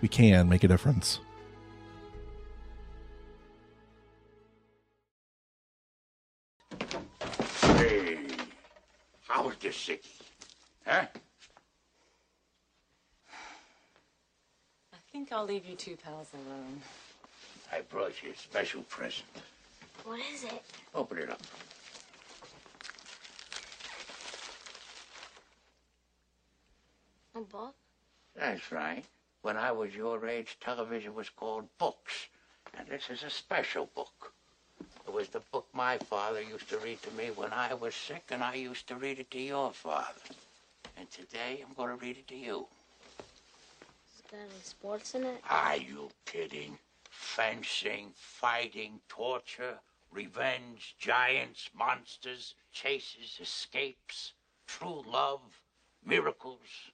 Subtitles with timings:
[0.00, 1.20] we can make a difference.
[7.60, 8.18] Hey,
[9.26, 10.00] how's the city?
[10.86, 11.06] Huh?
[14.92, 16.80] I think I'll leave you two pals alone.
[17.72, 19.28] I brought you a special present.
[20.04, 20.62] What is it?
[20.94, 21.40] Open it up.
[27.36, 27.74] A book?
[28.34, 29.04] That's right.
[29.42, 32.28] When I was your age, television was called books.
[32.76, 34.34] And this is a special book.
[35.06, 38.24] It was the book my father used to read to me when I was sick,
[38.30, 40.20] and I used to read it to your father.
[40.98, 42.66] And today I'm going to read it to you.
[44.14, 45.42] Is there any sports in it?
[45.48, 46.78] Are you kidding?
[47.10, 49.78] Fencing, fighting, torture,
[50.12, 54.34] revenge, giants, monsters, chases, escapes,
[54.66, 55.40] true love,
[56.04, 56.92] miracles.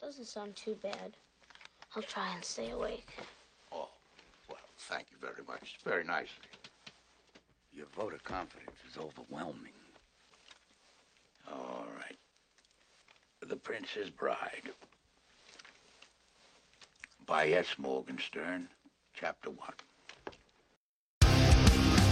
[0.00, 1.16] Doesn't sound too bad.
[1.96, 3.08] I'll try and stay awake.
[3.72, 3.88] Oh,
[4.48, 5.74] well, thank you very much.
[5.74, 6.28] It's very nice.
[7.74, 9.72] Your vote of confidence is overwhelming.
[11.50, 12.18] All right.
[13.40, 14.70] The Princess Bride.
[17.26, 17.78] By S.
[17.78, 18.68] Morgenstern,
[19.14, 19.58] Chapter 1.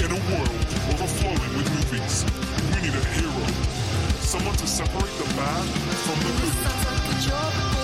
[0.00, 0.50] In a world
[0.92, 2.24] overflowing with movies,
[2.74, 3.46] we need a hero.
[4.20, 5.64] Someone to separate the bad
[6.04, 6.32] from the
[7.70, 7.75] good.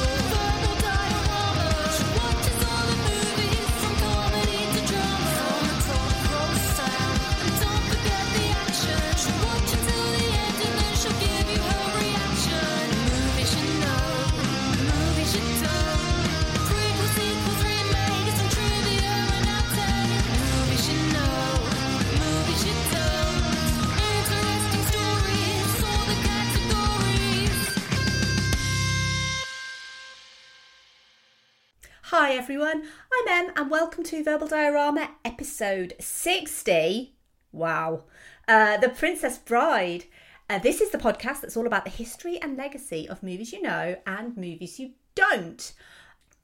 [32.22, 37.16] Hi everyone, I'm Em and welcome to Verbal Diorama episode 60.
[37.50, 38.04] Wow.
[38.46, 40.04] Uh, the Princess Bride.
[40.48, 43.60] Uh, this is the podcast that's all about the history and legacy of movies you
[43.60, 45.72] know and movies you don't.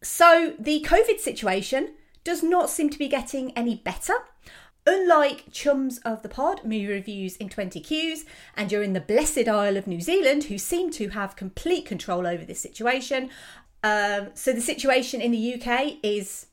[0.03, 4.15] So, the COVID situation does not seem to be getting any better.
[4.85, 8.25] Unlike chums of the pod, movie reviews in 20 Qs,
[8.57, 12.27] and you're in the blessed Isle of New Zealand, who seem to have complete control
[12.27, 13.31] over this situation.
[13.83, 16.47] Um, so the situation in the UK is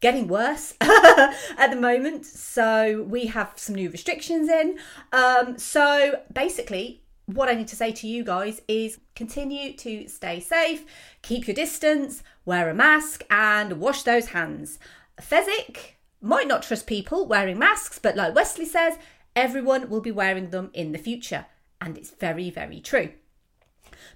[0.00, 2.26] getting worse at the moment.
[2.26, 4.78] So we have some new restrictions in.
[5.12, 10.40] Um, so basically, what I need to say to you guys is continue to stay
[10.40, 10.84] safe,
[11.22, 14.78] keep your distance, wear a mask, and wash those hands.
[15.20, 18.98] Fezzik might not trust people wearing masks, but like Wesley says,
[19.34, 21.46] everyone will be wearing them in the future.
[21.80, 23.10] And it's very, very true.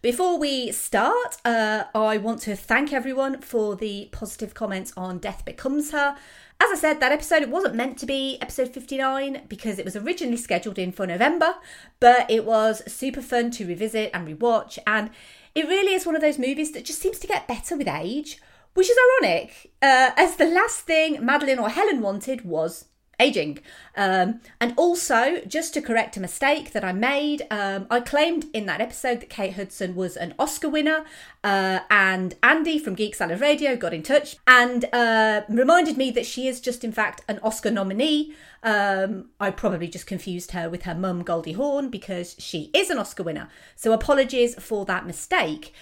[0.00, 5.44] Before we start, uh, I want to thank everyone for the positive comments on Death
[5.44, 6.16] Becomes Her.
[6.60, 9.96] As I said, that episode it wasn't meant to be episode 59 because it was
[9.96, 11.56] originally scheduled in for November,
[11.98, 15.10] but it was super fun to revisit and rewatch, and
[15.56, 18.40] it really is one of those movies that just seems to get better with age,
[18.74, 22.84] which is ironic, uh, as the last thing Madeline or Helen wanted was
[23.18, 23.58] aging.
[23.96, 28.66] Um, and also, just to correct a mistake that I made, um, I claimed in
[28.66, 31.04] that episode that Kate Hudson was an Oscar winner,
[31.42, 36.26] uh, and Andy from Geek Salad Radio got in touch and uh, reminded me that
[36.26, 38.34] she is just, in fact, an Oscar nominee.
[38.62, 42.98] Um, I probably just confused her with her mum, Goldie Hawn, because she is an
[42.98, 43.48] Oscar winner.
[43.76, 45.72] So, apologies for that mistake.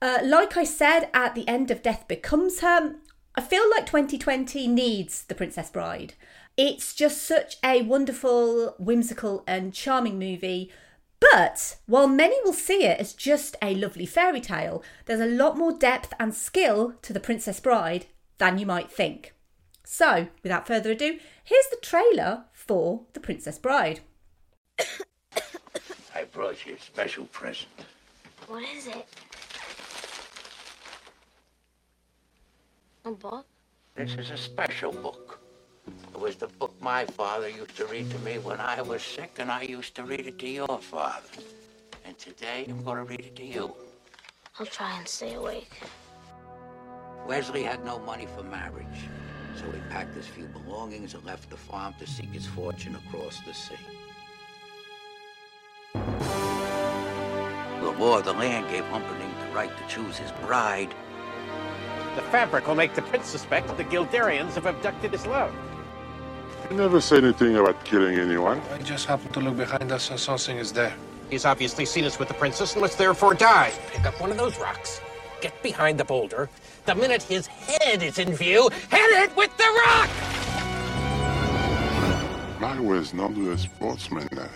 [0.00, 2.94] Uh, like I said at the end of Death Becomes Her,
[3.34, 6.14] I feel like 2020 needs The Princess Bride.
[6.58, 10.72] It's just such a wonderful, whimsical, and charming movie.
[11.20, 15.56] But while many will see it as just a lovely fairy tale, there's a lot
[15.56, 18.06] more depth and skill to The Princess Bride
[18.38, 19.34] than you might think.
[19.84, 24.00] So, without further ado, here's the trailer for The Princess Bride.
[26.12, 27.70] I brought you a special present.
[28.48, 29.06] What is it?
[33.04, 33.46] A book?
[33.94, 35.38] This is a special book.
[36.14, 39.36] It was the book my father used to read to me when I was sick,
[39.38, 41.28] and I used to read it to your father.
[42.04, 43.74] And today I'm going to read it to you.
[44.58, 45.80] I'll try and stay awake.
[47.26, 49.08] Wesley had no money for marriage,
[49.56, 53.40] so he packed his few belongings and left the farm to seek his fortune across
[53.40, 53.74] the sea.
[57.80, 60.94] The law of the land gave Humperdinck the right to choose his bride.
[62.16, 65.54] The fabric will make the prince suspect that the Guilderians have abducted his love.
[66.70, 68.60] You never say anything about killing anyone.
[68.72, 70.94] I just happened to look behind us and something is there.
[71.30, 73.72] He's obviously seen us with the princess and must therefore die.
[73.92, 75.00] Pick up one of those rocks,
[75.40, 76.48] get behind the boulder.
[76.84, 80.08] The minute his head is in view, hit it with the rock!
[82.60, 84.50] I was not a sportsman like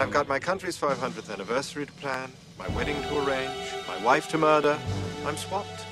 [0.00, 4.38] I've got my country's 500th anniversary to plan, my wedding to arrange, my wife to
[4.38, 4.78] murder.
[5.26, 5.84] I'm swamped.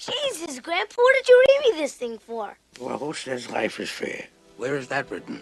[0.00, 2.58] Jesus, Grandpa, what did you read me this thing for?
[2.78, 4.26] Well, who says life is fair?
[4.58, 5.40] Where is that written?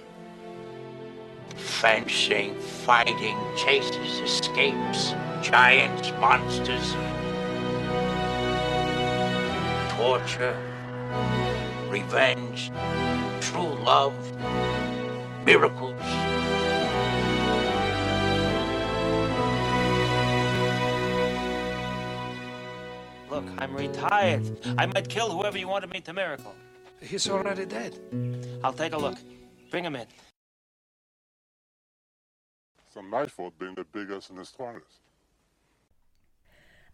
[1.56, 6.94] Fencing, fighting, chases, escapes, giants, monsters,
[9.96, 10.56] torture,
[11.88, 12.70] revenge,
[13.40, 14.14] true love,
[15.44, 16.00] miracles.
[23.30, 24.44] Look, I'm retired.
[24.76, 26.54] I might kill whoever you wanted me to miracle.
[27.00, 27.98] He's already dead.
[28.64, 29.18] I'll take a look.
[29.70, 30.06] Bring him in.
[32.86, 35.00] It's not my fault being the biggest and the strongest.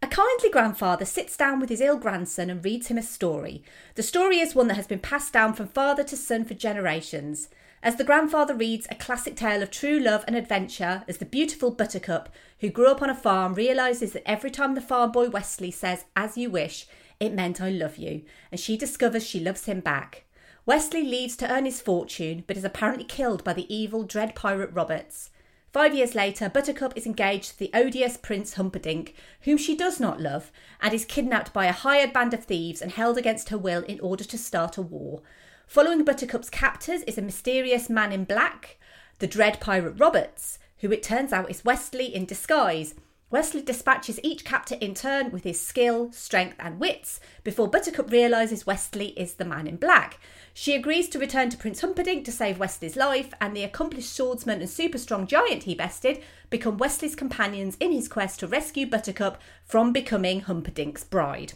[0.01, 3.63] A kindly grandfather sits down with his ill grandson and reads him a story.
[3.95, 7.49] The story is one that has been passed down from father to son for generations.
[7.81, 11.71] As the grandfather reads a classic tale of true love and adventure, as the beautiful
[11.71, 15.71] Buttercup, who grew up on a farm, realises that every time the farm boy Wesley
[15.71, 16.87] says, as you wish,
[17.19, 20.23] it meant I love you, and she discovers she loves him back.
[20.65, 24.71] Wesley leaves to earn his fortune, but is apparently killed by the evil Dread Pirate
[24.73, 25.29] Roberts.
[25.75, 30.21] Five years later, Buttercup is engaged to the odious Prince Humperdinck, whom she does not
[30.21, 30.49] love,
[30.79, 33.99] and is kidnapped by a hired band of thieves and held against her will in
[33.99, 35.21] order to start a war.
[35.67, 38.77] Following Buttercup's captors is a mysterious man in black,
[39.19, 42.95] the Dread Pirate Roberts, who it turns out is Wesley in disguise.
[43.31, 48.67] Wesley dispatches each captor in turn with his skill, strength, and wits before Buttercup realises
[48.67, 50.19] Wesley is the man in black.
[50.53, 54.61] She agrees to return to Prince Humperdinck to save Wesley's life, and the accomplished swordsman
[54.61, 59.41] and super strong giant he bested become Wesley's companions in his quest to rescue Buttercup
[59.65, 61.53] from becoming Humperdinck's bride.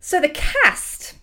[0.00, 1.14] So, the cast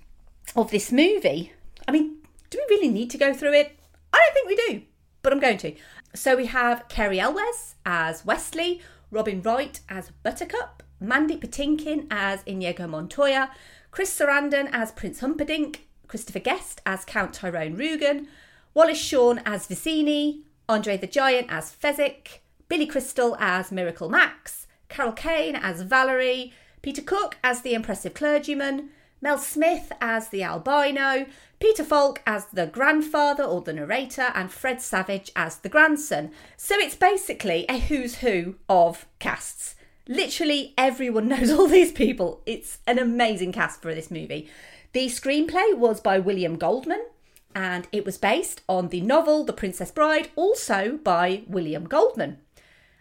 [0.55, 1.51] of this movie,
[1.87, 2.19] I mean,
[2.49, 3.77] do we really need to go through it?
[4.13, 4.85] I don't think we do,
[5.21, 5.75] but I'm going to.
[6.15, 12.87] So, we have Cary Elwes as Wesley, Robin Wright as Buttercup, Mandy Patinkin as Inigo
[12.87, 13.51] Montoya,
[13.91, 18.27] Chris Sarandon as Prince Humperdinck, Christopher Guest as Count Tyrone Rugen,
[18.73, 25.11] Wallace Shawn as Vizzini, Andre the Giant as Fezzik, Billy Crystal as Miracle Max, Carol
[25.11, 28.89] Kane as Valerie, Peter Cook as the impressive clergyman,
[29.21, 31.25] Mel Smith as the albino,
[31.59, 36.31] Peter Falk as the grandfather or the narrator, and Fred Savage as the grandson.
[36.55, 39.75] So it's basically a who's who of casts.
[40.07, 42.41] Literally everyone knows all these people.
[42.45, 44.49] It's an amazing cast for this movie.
[44.93, 47.05] The screenplay was by William Goldman
[47.53, 52.37] and it was based on the novel The Princess Bride, also by William Goldman.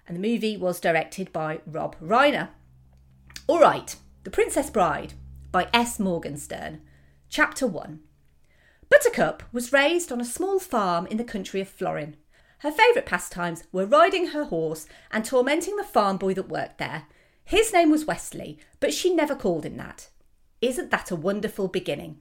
[0.07, 2.49] And the movie was directed by Rob Reiner.
[3.47, 3.95] All right,
[4.25, 5.13] The Princess Bride
[5.51, 5.99] by S.
[5.99, 6.81] Morgenstern.
[7.29, 8.01] Chapter 1
[8.91, 12.17] Buttercup was raised on a small farm in the country of Florin.
[12.59, 17.05] Her favourite pastimes were riding her horse and tormenting the farm boy that worked there.
[17.45, 20.09] His name was Wesley, but she never called him that.
[20.61, 22.19] Isn't that a wonderful beginning?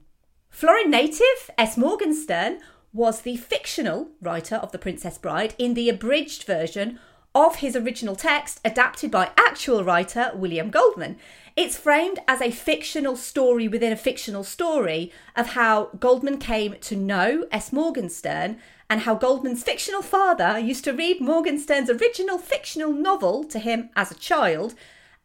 [0.48, 1.76] Florin native S.
[1.76, 2.60] Morgenstern
[2.92, 6.98] was the fictional writer of The Princess Bride in the abridged version
[7.34, 11.18] of his original text, adapted by actual writer William Goldman.
[11.56, 16.96] It's framed as a fictional story within a fictional story of how Goldman came to
[16.96, 17.72] know S.
[17.72, 18.58] Morgenstern
[18.88, 24.10] and how Goldman's fictional father used to read Morgenstern's original fictional novel to him as
[24.10, 24.74] a child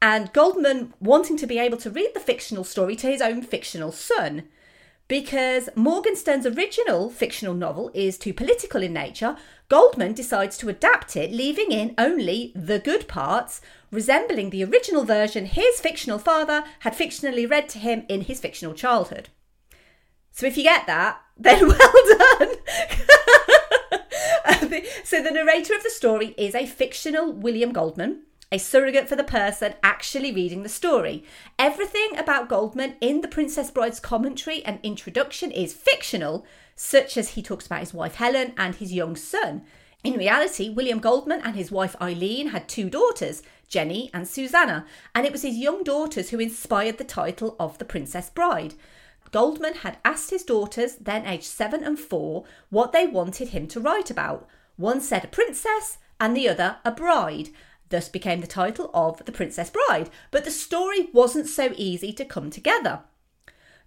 [0.01, 3.93] and Goldman wanting to be able to read the fictional story to his own fictional
[3.93, 4.43] son.
[5.07, 9.36] Because Morgenstern's original fictional novel is too political in nature,
[9.67, 13.60] Goldman decides to adapt it, leaving in only the good parts,
[13.91, 18.74] resembling the original version his fictional father had fictionally read to him in his fictional
[18.74, 19.29] childhood.
[20.31, 22.55] So if you get that, then well done.
[25.03, 29.24] so the narrator of the story is a fictional William Goldman, a surrogate for the
[29.24, 31.24] person actually reading the story.
[31.57, 36.45] Everything about Goldman in The Princess Bride's commentary and introduction is fictional,
[36.75, 39.63] such as he talks about his wife Helen and his young son.
[40.03, 45.25] In reality, William Goldman and his wife Eileen had two daughters, Jenny and Susanna, and
[45.25, 48.75] it was his young daughters who inspired the title of The Princess Bride.
[49.31, 53.79] Goldman had asked his daughters, then aged seven and four, what they wanted him to
[53.79, 54.48] write about.
[54.75, 57.50] One said a princess and the other a bride.
[57.89, 60.09] Thus became the title of The Princess Bride.
[60.31, 63.01] But the story wasn't so easy to come together.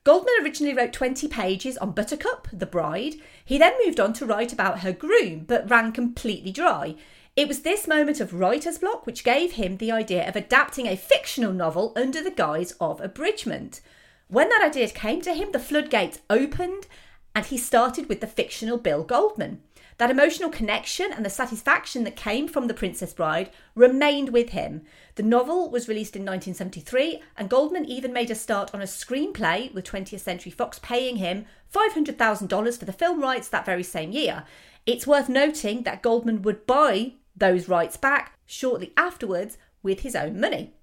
[0.05, 3.17] Goldman originally wrote 20 pages on Buttercup, the bride.
[3.45, 6.95] He then moved on to write about her groom, but ran completely dry.
[7.35, 10.97] It was this moment of writer's block which gave him the idea of adapting a
[10.97, 13.81] fictional novel under the guise of abridgment.
[14.29, 16.87] When that idea came to him, the floodgates opened
[17.35, 19.61] and he started with the fictional Bill Goldman.
[19.99, 24.83] That emotional connection and the satisfaction that came from The Princess Bride remained with him.
[25.15, 29.73] The novel was released in 1973, and Goldman even made a start on a screenplay,
[29.73, 34.45] with 20th Century Fox paying him $500,000 for the film rights that very same year.
[34.85, 40.39] It's worth noting that Goldman would buy those rights back shortly afterwards with his own
[40.39, 40.75] money.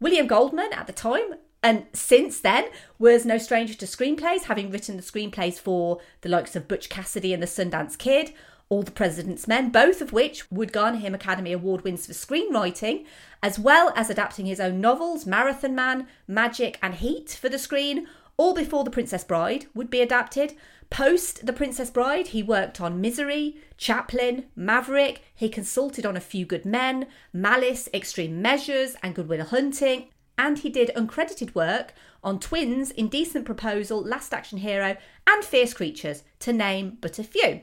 [0.00, 2.66] William Goldman, at the time, and since then
[2.98, 7.34] was no stranger to screenplays, having written the screenplays for the likes of Butch Cassidy
[7.34, 8.32] and the Sundance Kid,
[8.68, 13.04] All the President's Men, both of which would garner him Academy Award wins for screenwriting,
[13.42, 18.06] as well as adapting his own novels, Marathon Man, Magic, and Heat for the screen,
[18.38, 20.54] all before The Princess Bride would be adapted.
[20.88, 26.46] Post The Princess Bride, he worked on Misery, Chaplin, Maverick, he consulted on A Few
[26.46, 30.08] Good Men, Malice, Extreme Measures, and Good Will Hunting,
[30.40, 31.92] and he did uncredited work
[32.24, 37.60] on Twins, Indecent Proposal, Last Action Hero, and Fierce Creatures, to name but a few.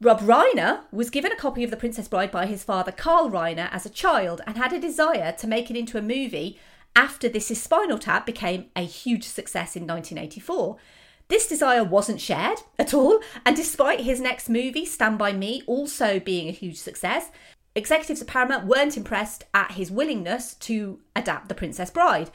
[0.00, 3.68] Rob Reiner was given a copy of The Princess Bride by his father Carl Reiner
[3.70, 6.58] as a child and had a desire to make it into a movie
[6.94, 10.78] after This Is Spinal Tap became a huge success in 1984.
[11.28, 16.18] This desire wasn't shared at all, and despite his next movie, Stand By Me, also
[16.18, 17.30] being a huge success,
[17.76, 22.30] executives at Paramount weren't impressed at his willingness to adapt The Princess Bride.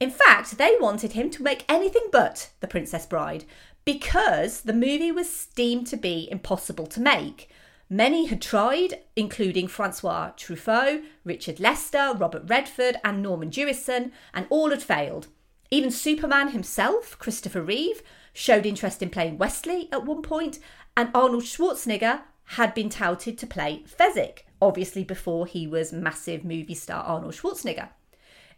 [0.00, 3.44] In fact, they wanted him to make anything but The Princess Bride
[3.84, 7.50] because the movie was deemed to be impossible to make.
[7.90, 14.70] Many had tried, including Francois Truffaut, Richard Lester, Robert Redford, and Norman Jewison, and all
[14.70, 15.28] had failed.
[15.70, 20.58] Even Superman himself, Christopher Reeve, showed interest in playing Wesley at one point,
[20.96, 26.74] and Arnold Schwarzenegger had been touted to play Fezzik, obviously before he was massive movie
[26.74, 27.88] star Arnold Schwarzenegger.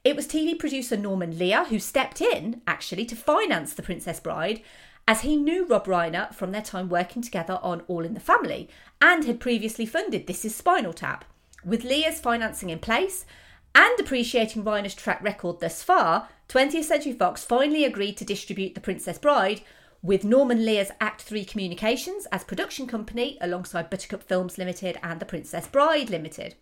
[0.05, 4.63] It was TV producer Norman Lear who stepped in, actually, to finance The Princess Bride,
[5.09, 8.69] as he knew Rob Reiner from their time working together on All in the Family
[9.01, 11.25] and had previously funded This Is Spinal Tap.
[11.65, 13.27] With Lear's financing in place
[13.75, 18.81] and appreciating Reiner's track record thus far, 20th Century Fox finally agreed to distribute The
[18.81, 19.63] Princess Bride
[20.07, 25.27] with Norman Lear's Act 3 Communications as production company alongside Buttercup Films Limited and The
[25.27, 26.55] Princess Bride Limited.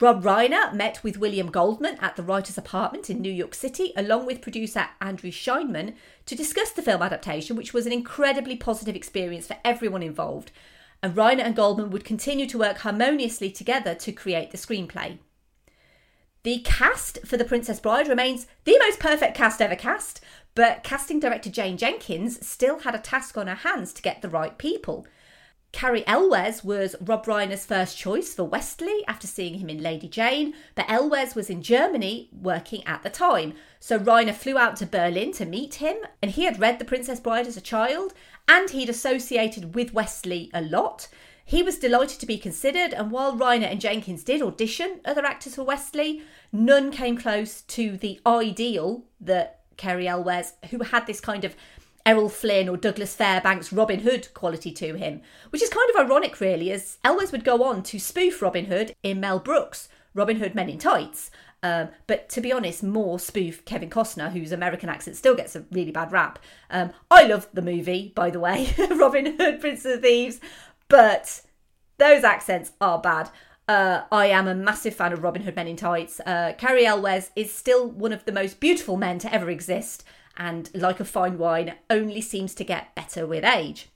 [0.00, 4.26] Rob Reiner met with William Goldman at the writer's apartment in New York City, along
[4.26, 5.94] with producer Andrew Scheinman,
[6.26, 10.50] to discuss the film adaptation, which was an incredibly positive experience for everyone involved.
[11.00, 15.18] And Reiner and Goldman would continue to work harmoniously together to create the screenplay.
[16.42, 20.22] The cast for The Princess Bride remains the most perfect cast ever cast,
[20.54, 24.28] but casting director Jane Jenkins still had a task on her hands to get the
[24.28, 25.06] right people.
[25.72, 30.52] Cary Elwes was Rob Reiner's first choice for Westley after seeing him in Lady Jane,
[30.74, 33.54] but Elwes was in Germany working at the time.
[33.78, 37.20] So Reiner flew out to Berlin to meet him, and he had read The Princess
[37.20, 38.14] Bride as a child,
[38.48, 41.06] and he'd associated with Westley a lot.
[41.44, 45.54] He was delighted to be considered, and while Reiner and Jenkins did audition other actors
[45.54, 51.44] for Westley, none came close to the ideal that Cary Elwes, who had this kind
[51.44, 51.56] of
[52.04, 56.38] Errol Flynn or Douglas Fairbanks Robin Hood quality to him, which is kind of ironic,
[56.38, 60.54] really, as Elwes would go on to spoof Robin Hood in Mel Brooks' Robin Hood
[60.54, 61.30] Men in Tights.
[61.62, 65.64] Um, but to be honest, more spoof Kevin Costner, whose American accent still gets a
[65.70, 66.38] really bad rap.
[66.70, 70.40] Um, I love the movie, by the way, Robin Hood, Prince of Thieves,
[70.88, 71.42] but
[71.98, 73.30] those accents are bad.
[73.70, 76.18] Uh, I am a massive fan of Robin Hood Men in Tights.
[76.26, 80.02] Uh, Cary Elwes is still one of the most beautiful men to ever exist,
[80.36, 83.86] and like a fine wine, only seems to get better with age.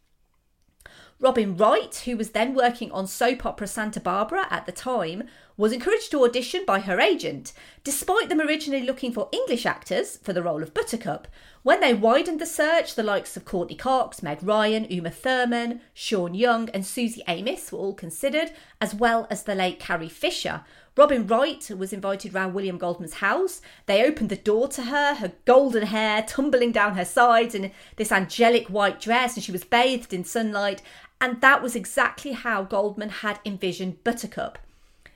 [1.18, 5.24] Robin Wright, who was then working on soap opera Santa Barbara at the time,
[5.56, 7.52] was encouraged to audition by her agent,
[7.84, 11.28] despite them originally looking for English actors for the role of Buttercup.
[11.62, 16.34] When they widened the search, the likes of Courteney Cox, Meg Ryan, Uma Thurman, Sean
[16.34, 20.64] Young, and Suzy Amis were all considered, as well as the late Carrie Fisher.
[20.96, 23.60] Robin Wright was invited round William Goldman's house.
[23.86, 28.12] They opened the door to her, her golden hair tumbling down her sides in this
[28.12, 30.82] angelic white dress, and she was bathed in sunlight.
[31.20, 34.58] And that was exactly how Goldman had envisioned Buttercup.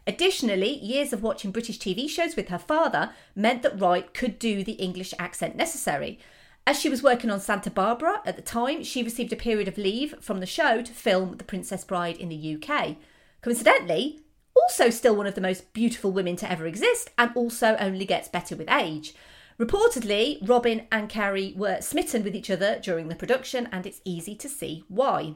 [0.09, 4.65] Additionally, years of watching British TV shows with her father meant that Wright could do
[4.65, 6.19] the English accent necessary.
[6.67, 9.77] As she was working on Santa Barbara at the time, she received a period of
[9.77, 12.97] leave from the show to film The Princess Bride in the UK.
[13.43, 14.23] Coincidentally,
[14.57, 18.29] also still one of the most beautiful women to ever exist, and also only gets
[18.29, 19.15] better with age.
[19.61, 24.35] Reportedly, Robin and Cary were smitten with each other during the production, and it's easy
[24.37, 25.35] to see why.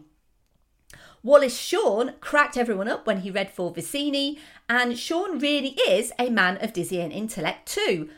[1.25, 4.39] Wallace Shawn cracked everyone up when he read for Vizzini,
[4.69, 8.11] and Shawn really is a man of dizzying intellect too,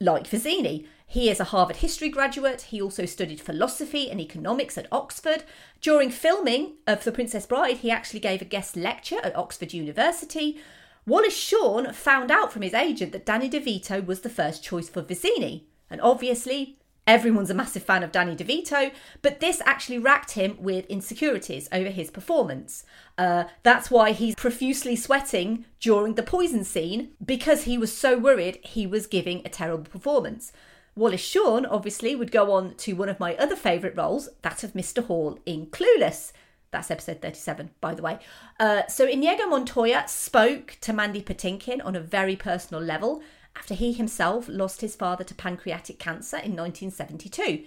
[0.00, 0.86] like Vizzini.
[1.06, 2.62] He is a Harvard history graduate.
[2.62, 5.44] He also studied philosophy and economics at Oxford.
[5.80, 10.58] During filming of The Princess Bride, he actually gave a guest lecture at Oxford University.
[11.06, 15.00] Wallace Shawn found out from his agent that Danny DeVito was the first choice for
[15.00, 15.62] Vizzini.
[15.88, 16.77] And obviously,
[17.08, 21.88] everyone's a massive fan of Danny DeVito, but this actually racked him with insecurities over
[21.88, 22.84] his performance.
[23.16, 28.58] Uh, that's why he's profusely sweating during the poison scene because he was so worried
[28.62, 30.52] he was giving a terrible performance.
[30.94, 34.74] Wallace Shawn obviously would go on to one of my other favourite roles, that of
[34.74, 35.02] Mr.
[35.02, 36.32] Hall in Clueless.
[36.70, 38.18] That's episode 37, by the way.
[38.60, 43.22] Uh, so Inigo Montoya spoke to Mandy Patinkin on a very personal level
[43.58, 47.64] after he himself lost his father to pancreatic cancer in 1972.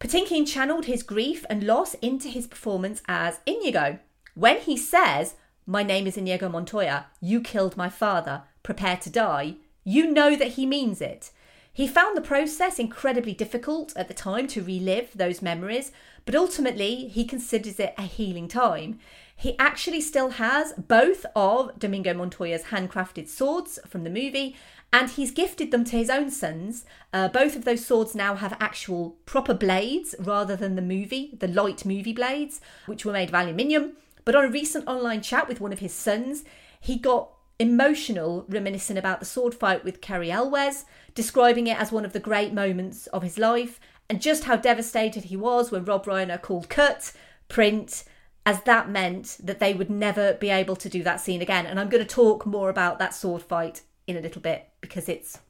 [0.00, 4.00] Patinkin channeled his grief and loss into his performance as Inigo.
[4.34, 9.56] When he says, My name is Inigo Montoya, you killed my father, prepare to die,
[9.84, 11.30] you know that he means it.
[11.72, 15.92] He found the process incredibly difficult at the time to relive those memories,
[16.24, 18.98] but ultimately he considers it a healing time.
[19.36, 24.56] He actually still has both of Domingo Montoya's handcrafted swords from the movie,
[24.96, 26.86] and he's gifted them to his own sons.
[27.12, 31.46] Uh, both of those swords now have actual proper blades rather than the movie, the
[31.46, 33.92] light movie blades, which were made of aluminium.
[34.24, 36.44] But on a recent online chat with one of his sons,
[36.80, 37.28] he got
[37.58, 42.18] emotional reminiscing about the sword fight with Cary Elwes, describing it as one of the
[42.18, 43.78] great moments of his life,
[44.08, 47.12] and just how devastated he was when Rob Reiner called cut,
[47.48, 48.04] print,
[48.46, 51.66] as that meant that they would never be able to do that scene again.
[51.66, 55.08] And I'm going to talk more about that sword fight in a little bit because
[55.08, 55.40] it's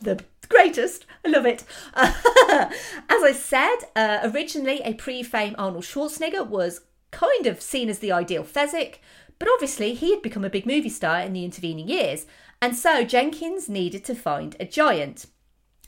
[0.00, 1.06] the greatest.
[1.24, 1.64] I love it.
[1.94, 7.98] as I said, uh, originally a pre fame Arnold Schwarzenegger was kind of seen as
[8.00, 8.96] the ideal Fezzik,
[9.38, 12.26] but obviously he had become a big movie star in the intervening years,
[12.60, 15.26] and so Jenkins needed to find a giant.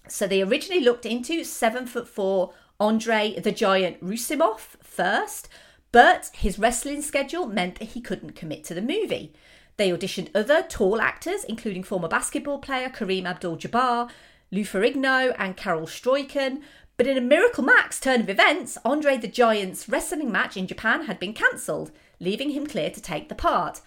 [0.08, 5.48] So they originally looked into seven foot four Andre the Giant Roussimoff first,
[5.92, 9.32] but his wrestling schedule meant that he couldn't commit to the movie.
[9.76, 14.10] They auditioned other tall actors, including former basketball player Kareem Abdul Jabbar,
[14.50, 16.62] Lou Ferrigno, and Carel Struycken.
[16.96, 21.06] But in a Miracle Max turn of events, Andre the Giant's wrestling match in Japan
[21.06, 23.80] had been cancelled, leaving him clear to take the part.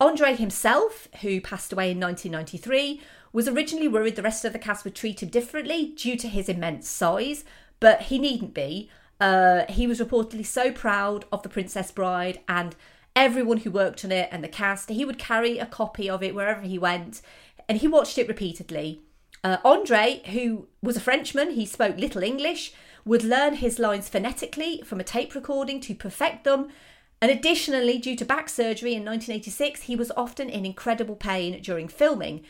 [0.00, 3.02] Andre himself, who passed away in 1993,
[3.32, 6.48] was originally worried the rest of the cast would treat him differently due to his
[6.48, 7.44] immense size,
[7.80, 8.88] but he needn't be.
[9.20, 12.74] Uh, he was reportedly so proud of The Princess Bride and
[13.16, 14.88] everyone who worked on it and the cast.
[14.88, 17.22] He would carry a copy of it wherever he went,
[17.68, 19.02] and he watched it repeatedly.
[19.42, 22.72] Uh, Andre, who was a Frenchman, he spoke little English,
[23.04, 26.68] would learn his lines phonetically from a tape recording to perfect them.
[27.20, 31.88] And additionally, due to back surgery in 1986, he was often in incredible pain during
[31.88, 32.42] filming.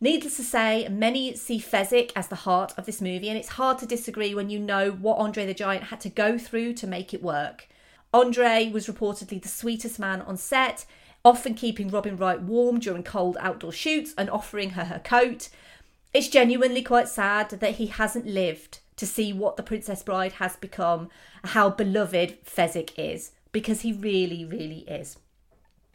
[0.00, 3.78] Needless to say, many see Fezzik as the heart of this movie, and it's hard
[3.78, 7.14] to disagree when you know what Andre the Giant had to go through to make
[7.14, 7.68] it work.
[8.12, 10.84] Andre was reportedly the sweetest man on set,
[11.24, 15.48] often keeping Robin Wright warm during cold outdoor shoots and offering her her coat.
[16.12, 20.56] It's genuinely quite sad that he hasn't lived to see what the Princess Bride has
[20.56, 21.08] become,
[21.44, 25.16] how beloved Fezzik is, because he really, really is.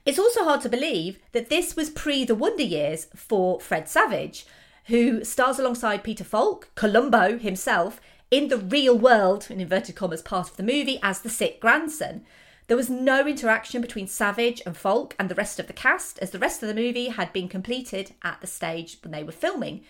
[0.05, 4.45] It's also hard to believe that this was pre the Wonder Years for Fred Savage,
[4.85, 10.49] who stars alongside Peter Falk, Columbo himself, in the real world, in inverted commas, part
[10.49, 12.23] of the movie as the sick grandson.
[12.67, 16.31] There was no interaction between Savage and Falk and the rest of the cast, as
[16.31, 19.85] the rest of the movie had been completed at the stage when they were filming.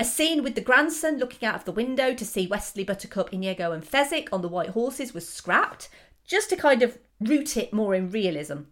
[0.00, 3.70] A scene with the grandson looking out of the window to see Wesley, Buttercup, Inigo,
[3.70, 5.88] and Fezzik on the white horses was scrapped,
[6.26, 8.62] just to kind of root it more in realism.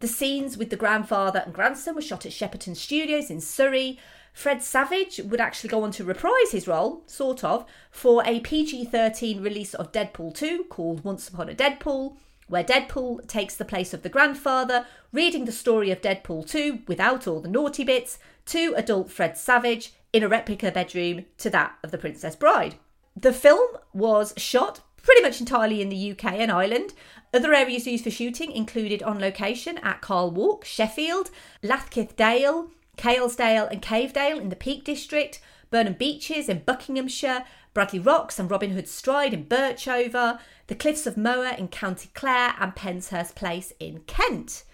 [0.00, 3.98] The scenes with the grandfather and grandson were shot at Shepperton Studios in Surrey.
[4.36, 8.84] Fred Savage would actually go on to reprise his role, sort of, for a PG
[8.84, 13.94] 13 release of Deadpool 2 called Once Upon a Deadpool, where Deadpool takes the place
[13.94, 18.74] of the grandfather, reading the story of Deadpool 2 without all the naughty bits to
[18.76, 22.74] adult Fred Savage in a replica bedroom to that of the Princess Bride.
[23.16, 26.92] The film was shot pretty much entirely in the UK and Ireland.
[27.32, 31.30] Other areas used for shooting included on location at Carl Walk, Sheffield,
[31.62, 38.38] Lathkill Dale, Calesdale and Cavedale in the Peak District, Burnham Beeches in Buckinghamshire, Bradley Rocks
[38.38, 43.34] and Robin Hood Stride in Birchover, the Cliffs of Moher in County Clare, and Penshurst
[43.34, 44.64] Place in Kent.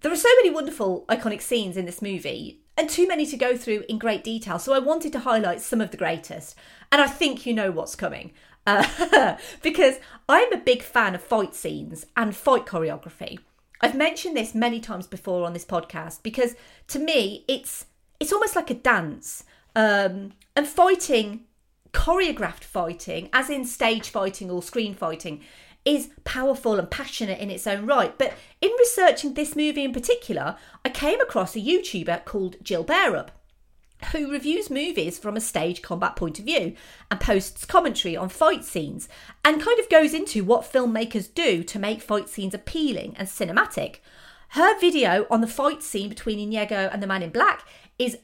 [0.00, 3.56] There are so many wonderful, iconic scenes in this movie, and too many to go
[3.56, 6.54] through in great detail, so I wanted to highlight some of the greatest.
[6.92, 8.32] And I think you know what's coming.
[8.64, 9.96] Uh, because
[10.28, 13.40] I'm a big fan of fight scenes and fight choreography.
[13.80, 16.54] I've mentioned this many times before on this podcast because
[16.88, 17.86] to me it's
[18.20, 19.44] it's almost like a dance.
[19.76, 21.44] Um, and fighting,
[21.92, 25.42] choreographed fighting, as in stage fighting or screen fighting,
[25.84, 28.18] is powerful and passionate in its own right.
[28.18, 33.28] But in researching this movie in particular, I came across a YouTuber called Jill Bearup
[34.12, 36.74] who reviews movies from a stage combat point of view
[37.10, 39.08] and posts commentary on fight scenes
[39.44, 43.96] and kind of goes into what filmmakers do to make fight scenes appealing and cinematic.
[44.50, 47.66] Her video on the fight scene between Inigo and the man in black
[47.98, 48.18] is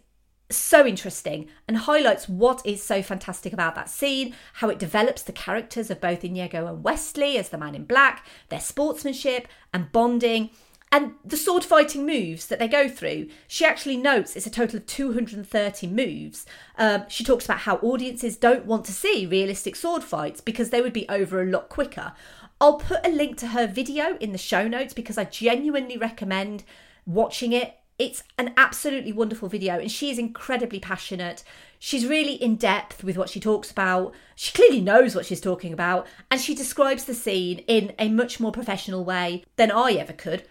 [0.51, 5.33] so interesting and highlights what is so fantastic about that scene, how it develops the
[5.33, 10.51] characters of both Inigo and Wesley as the man in black, their sportsmanship and bonding,
[10.95, 14.77] and the sword fighting moves that they go through, she actually notes it's a total
[14.77, 16.47] of 230 moves.
[16.79, 20.81] Um, she talks about how audiences don't want to see realistic sword fights because they
[20.81, 22.13] would be over a lot quicker.
[22.61, 26.63] I'll put a link to her video in the show notes because I genuinely recommend
[27.07, 27.75] watching it.
[27.99, 31.43] It's an absolutely wonderful video, and she is incredibly passionate.
[31.81, 34.15] She's really in depth with what she talks about.
[34.37, 38.39] She clearly knows what she's talking about, and she describes the scene in a much
[38.39, 40.45] more professional way than I ever could.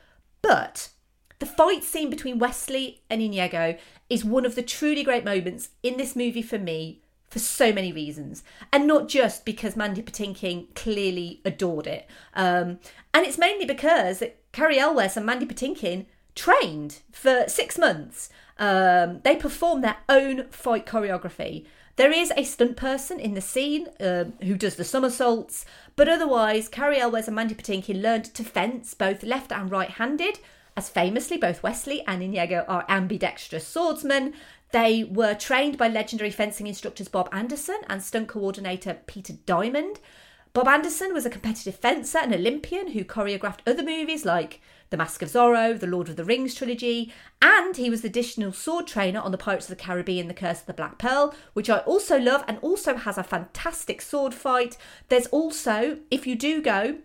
[0.43, 0.89] But
[1.39, 3.77] the fight scene between Wesley and Inigo
[4.09, 7.91] is one of the truly great moments in this movie for me for so many
[7.91, 8.43] reasons.
[8.71, 12.07] And not just because Mandy Patinkin clearly adored it.
[12.35, 12.79] Um,
[13.13, 18.29] and it's mainly because Cary Elwes and Mandy Patinkin trained for six months.
[18.59, 21.65] Um, they performed their own fight choreography.
[21.95, 25.63] There is a stunt person in the scene um, who does the somersaults,
[25.95, 30.39] but otherwise, Cary Elwes and Mandy Patinkin learned to fence both left and right handed,
[30.75, 34.33] as famously both Wesley and Inigo are ambidextrous swordsmen.
[34.71, 39.99] They were trained by legendary fencing instructors Bob Anderson and stunt coordinator Peter Diamond.
[40.53, 45.21] Bob Anderson was a competitive fencer and Olympian who choreographed other movies like The Mask
[45.21, 49.19] of Zorro, the Lord of the Rings trilogy, and he was the additional sword trainer
[49.19, 52.19] on the Pirates of the Caribbean The Curse of the Black Pearl, which I also
[52.19, 54.77] love and also has a fantastic sword fight.
[55.09, 56.97] There's also, if you do go,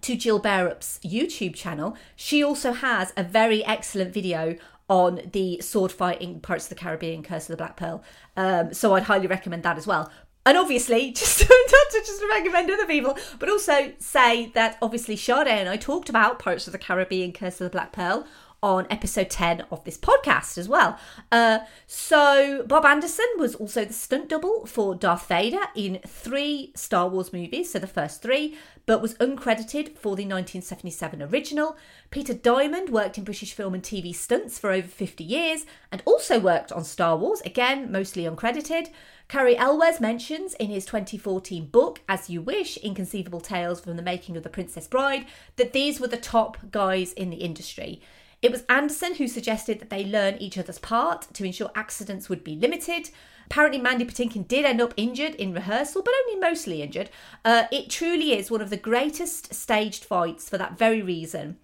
[0.00, 4.56] to Jill Bearup's YouTube channel, she also has a very excellent video
[4.88, 8.02] on the sword fighting Pirates of the Caribbean Curse of the Black Pearl.
[8.36, 10.10] Um, so I'd highly recommend that as well.
[10.46, 15.48] And obviously, just not to just recommend other people, but also say that obviously Sade
[15.48, 18.26] and I talked about Pirates of the Caribbean Curse of the Black Pearl
[18.62, 20.98] on episode 10 of this podcast as well.
[21.30, 27.08] Uh, so, Bob Anderson was also the stunt double for Darth Vader in three Star
[27.08, 31.76] Wars movies, so the first three, but was uncredited for the 1977 original.
[32.10, 36.40] Peter Diamond worked in British film and TV stunts for over 50 years and also
[36.40, 38.88] worked on Star Wars, again, mostly uncredited.
[39.28, 44.38] Cary Elwes mentions in his 2014 book, As You Wish Inconceivable Tales from the Making
[44.38, 48.00] of the Princess Bride, that these were the top guys in the industry.
[48.40, 52.44] It was Anderson who suggested that they learn each other's part to ensure accidents would
[52.44, 53.10] be limited.
[53.46, 57.10] Apparently, Mandy Patinkin did end up injured in rehearsal, but only mostly injured.
[57.44, 61.56] Uh, it truly is one of the greatest staged fights for that very reason.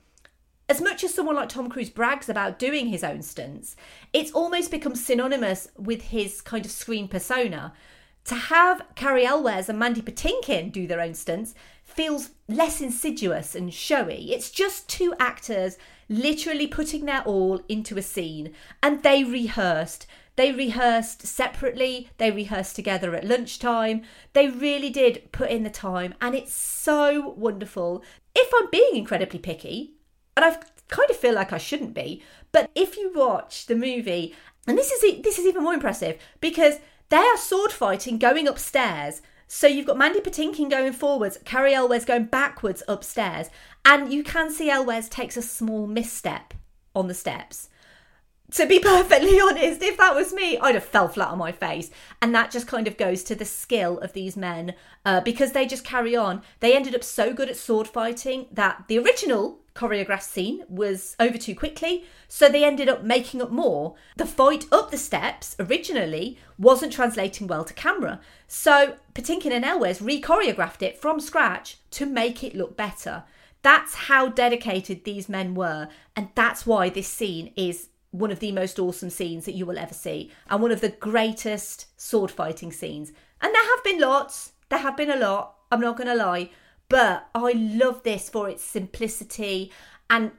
[0.69, 3.77] As much as someone like Tom Cruise brags about doing his own stunts,
[4.13, 7.75] it's almost become synonymous with his kind of screen persona.
[8.25, 13.73] To have Cary Elwes and Mandy Patinkin do their own stunts feels less insidious and
[13.73, 14.33] showy.
[14.33, 15.77] It's just two actors
[16.09, 20.07] literally putting their all into a scene and they rehearsed.
[20.37, 24.03] They rehearsed separately, they rehearsed together at lunchtime.
[24.33, 28.03] They really did put in the time, and it's so wonderful.
[28.35, 29.95] If I'm being incredibly picky,
[30.37, 30.57] and I
[30.89, 34.35] kind of feel like I shouldn't be, but if you watch the movie,
[34.67, 36.79] and this is this is even more impressive because
[37.11, 39.23] they are sword fighting going upstairs.
[39.47, 43.49] So you've got Mandy Patinkin going forwards, Cary Elwes going backwards upstairs,
[43.85, 46.55] and you can see Elwes takes a small misstep
[46.95, 47.69] on the steps.
[48.55, 51.91] To be perfectly honest, if that was me, I'd have fell flat on my face.
[52.23, 55.67] And that just kind of goes to the skill of these men uh, because they
[55.67, 56.43] just carry on.
[56.61, 61.37] They ended up so good at sword fighting that the original choreographed scene was over
[61.37, 63.97] too quickly, so they ended up making up more.
[64.17, 70.01] The fight up the steps originally wasn't translating well to camera, so Patinkin and Elwes
[70.01, 73.25] re-choreographed it from scratch to make it look better.
[73.63, 78.53] That's how dedicated these men were, and that's why this scene is one of the
[78.53, 82.71] most awesome scenes that you will ever see, and one of the greatest sword fighting
[82.71, 83.13] scenes.
[83.41, 86.51] And there have been lots, there have been a lot, I'm not going to lie,
[86.89, 89.73] but I love this for its simplicity
[90.09, 90.31] and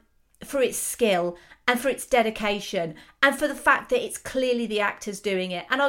[0.42, 1.36] for its skill
[1.68, 5.66] and for its dedication and for the fact that it's clearly the actors doing it.
[5.70, 5.88] And I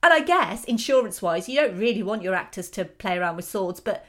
[0.00, 3.44] and I guess insurance wise, you don't really want your actors to play around with
[3.44, 4.06] swords, but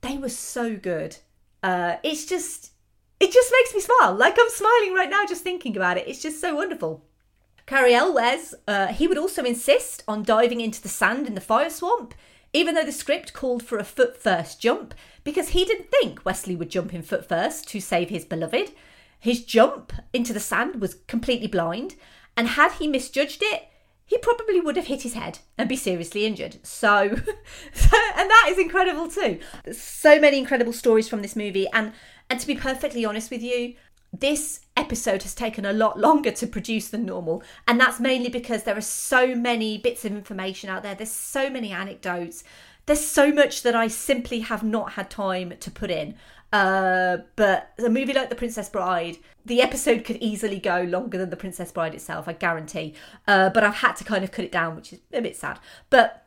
[0.00, 1.18] they were so good.
[1.62, 2.70] Uh, it's just
[3.20, 4.14] it just makes me smile.
[4.14, 6.06] Like I'm smiling right now just thinking about it.
[6.06, 7.04] It's just so wonderful.
[7.66, 11.70] Cary Elwes, uh, he would also insist on diving into the sand in the fire
[11.70, 12.14] swamp,
[12.52, 16.54] even though the script called for a foot first jump, because he didn't think Wesley
[16.54, 18.70] would jump in foot first to save his beloved.
[19.18, 21.96] His jump into the sand was completely blind,
[22.36, 23.64] and had he misjudged it,
[24.04, 26.58] he probably would have hit his head and be seriously injured.
[26.64, 29.40] So, and that is incredible too.
[29.64, 31.92] There's so many incredible stories from this movie, and
[32.28, 33.74] and to be perfectly honest with you,
[34.12, 38.62] this episode has taken a lot longer to produce than normal, and that's mainly because
[38.62, 40.94] there are so many bits of information out there.
[40.94, 42.44] There's so many anecdotes.
[42.86, 46.14] There's so much that I simply have not had time to put in.
[46.52, 51.30] Uh, but a movie like The Princess Bride, the episode could easily go longer than
[51.30, 52.94] The Princess Bride itself, I guarantee.
[53.26, 55.58] Uh, but I've had to kind of cut it down, which is a bit sad.
[55.90, 56.24] But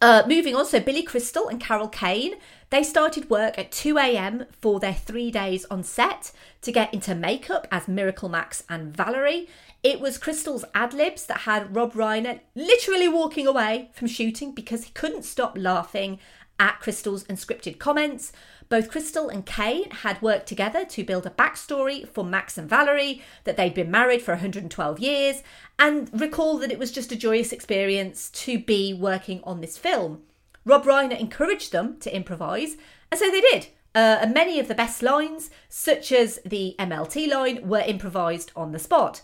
[0.00, 2.34] uh, moving on, so Billy Crystal and Carol Kane,
[2.74, 4.46] they started work at 2 a.m.
[4.60, 9.48] for their three days on set to get into makeup as Miracle Max and Valerie.
[9.84, 14.82] It was Crystal's ad libs that had Rob Reiner literally walking away from shooting because
[14.82, 16.18] he couldn't stop laughing
[16.58, 18.32] at Crystal's unscripted comments.
[18.68, 23.22] Both Crystal and Kane had worked together to build a backstory for Max and Valerie,
[23.44, 25.44] that they'd been married for 112 years,
[25.78, 30.22] and recall that it was just a joyous experience to be working on this film.
[30.64, 32.76] Rob Reiner encouraged them to improvise,
[33.10, 33.68] and so they did.
[33.94, 38.72] Uh, and many of the best lines, such as the MLT line, were improvised on
[38.72, 39.22] the spot.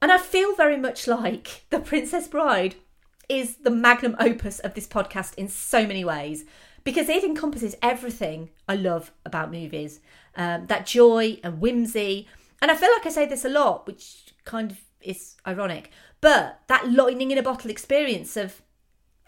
[0.00, 2.76] And I feel very much like The Princess Bride
[3.28, 6.44] is the magnum opus of this podcast in so many ways
[6.84, 10.00] because it encompasses everything I love about movies
[10.36, 12.26] um, that joy and whimsy.
[12.62, 16.60] And I feel like I say this a lot, which kind of is ironic, but
[16.68, 18.62] that lightning in a bottle experience of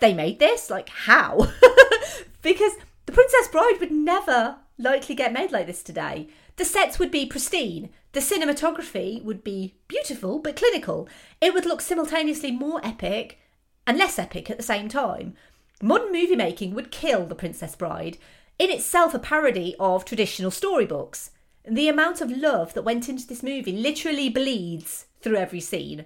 [0.01, 0.71] they made this?
[0.71, 1.49] Like, how?
[2.43, 2.73] because
[3.07, 6.29] The Princess Bride would never likely get made like this today.
[6.57, 7.91] The sets would be pristine.
[8.13, 11.09] The cinematography would be beautiful but clinical.
[11.41, 13.39] It would look simultaneously more epic
[13.87, 15.35] and less epic at the same time.
[15.83, 18.19] Modern movie making would kill The Princess Bride,
[18.59, 21.31] in itself a parody of traditional storybooks.
[21.67, 26.05] The amount of love that went into this movie literally bleeds through every scene.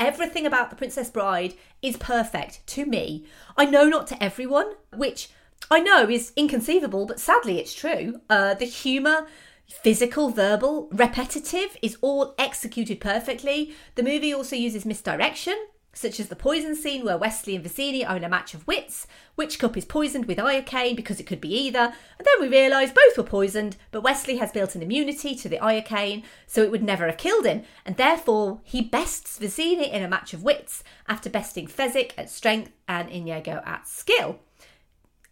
[0.00, 3.24] Everything about The Princess Bride is perfect to me.
[3.56, 5.28] I know not to everyone, which
[5.70, 8.20] I know is inconceivable, but sadly it's true.
[8.28, 9.26] Uh, the humour,
[9.68, 13.74] physical, verbal, repetitive, is all executed perfectly.
[13.94, 15.56] The movie also uses misdirection,
[15.94, 19.06] such as the poison scene where Wesley and Vizzini in a match of wits.
[19.34, 21.94] Which cup is poisoned with iocane because it could be either.
[22.18, 25.58] And then we realise both were poisoned, but Wesley has built an immunity to the
[25.58, 30.08] iocane, so it would never have killed him, and therefore he bests Vizzini in a
[30.08, 34.40] match of wits after besting Fezzik at strength and Inigo at skill.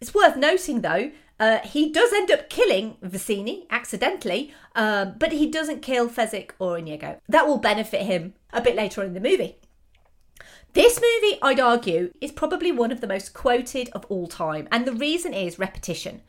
[0.01, 5.49] It's worth noting though, uh, he does end up killing Vizzini accidentally, um, but he
[5.49, 7.19] doesn't kill Fezzik or Inigo.
[7.27, 9.57] That will benefit him a bit later on in the movie.
[10.73, 14.85] This movie, I'd argue, is probably one of the most quoted of all time, and
[14.87, 16.23] the reason is repetition.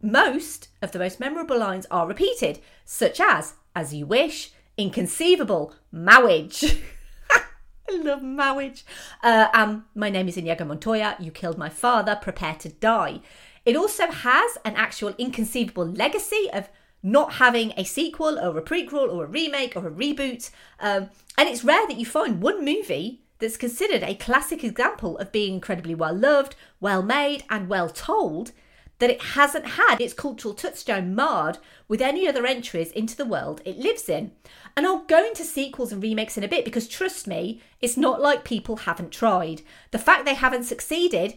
[0.00, 6.80] Most of the most memorable lines are repeated, such as, as you wish, inconceivable, marriage.
[7.30, 8.84] I love marriage.
[9.20, 11.16] Uh, um, my name is Inigo Montoya.
[11.18, 12.16] You killed my father.
[12.22, 13.20] Prepare to die.
[13.64, 16.68] It also has an actual inconceivable legacy of
[17.02, 20.52] not having a sequel or a prequel or a remake or a reboot.
[20.78, 25.32] Um, and it's rare that you find one movie that's considered a classic example of
[25.32, 28.52] being incredibly well loved, well made, and well told,
[28.98, 33.60] that it hasn't had its cultural touchstone marred with any other entries into the world
[33.64, 34.32] it lives in.
[34.76, 38.20] And I'll go into sequels and remakes in a bit because trust me, it's not
[38.20, 39.62] like people haven't tried.
[39.92, 41.34] The fact they haven't succeeded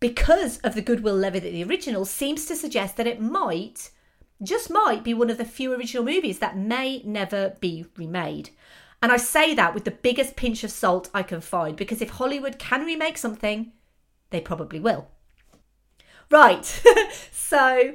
[0.00, 3.90] because of the goodwill levied at the original seems to suggest that it might,
[4.42, 8.50] just might, be one of the few original movies that may never be remade.
[9.00, 12.10] And I say that with the biggest pinch of salt I can find because if
[12.10, 13.72] Hollywood can remake something,
[14.30, 15.08] they probably will.
[16.30, 16.64] Right,
[17.32, 17.94] so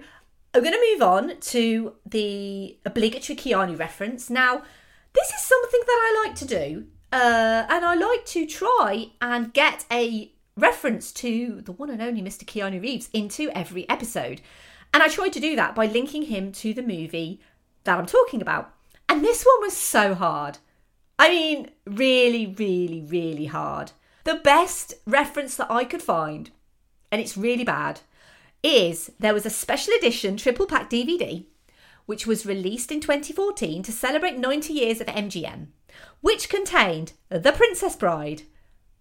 [0.53, 4.29] I'm going to move on to the obligatory Keanu reference.
[4.29, 4.63] Now,
[5.13, 9.53] this is something that I like to do, uh, and I like to try and
[9.53, 12.43] get a reference to the one and only Mr.
[12.43, 14.41] Keanu Reeves into every episode.
[14.93, 17.41] And I tried to do that by linking him to the movie
[17.83, 18.73] that I'm talking about.
[19.09, 20.59] And this one was so hard.
[21.19, 23.91] I mean, really, really, really hard.
[24.23, 26.51] The best reference that I could find,
[27.11, 28.01] and it's really bad,
[28.61, 31.45] is there was a special edition triple pack DVD
[32.05, 35.67] which was released in 2014 to celebrate 90 years of MGM,
[36.21, 38.43] which contained The Princess Bride,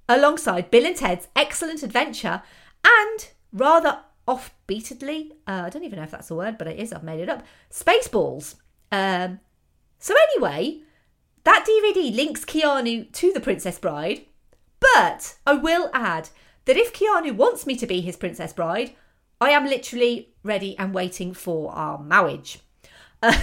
[0.08, 2.42] alongside Bill and Ted's Excellent Adventure
[2.84, 6.92] and rather offbeatedly, uh, I don't even know if that's a word, but it is,
[6.92, 8.56] I've made it up, Spaceballs.
[8.90, 9.40] Um,
[9.98, 10.82] so, anyway,
[11.44, 14.26] that DVD links Keanu to The Princess Bride,
[14.80, 16.30] but I will add
[16.64, 18.92] that if Keanu wants me to be his Princess Bride,
[19.40, 22.60] I am literally ready and waiting for our marriage.
[23.22, 23.40] I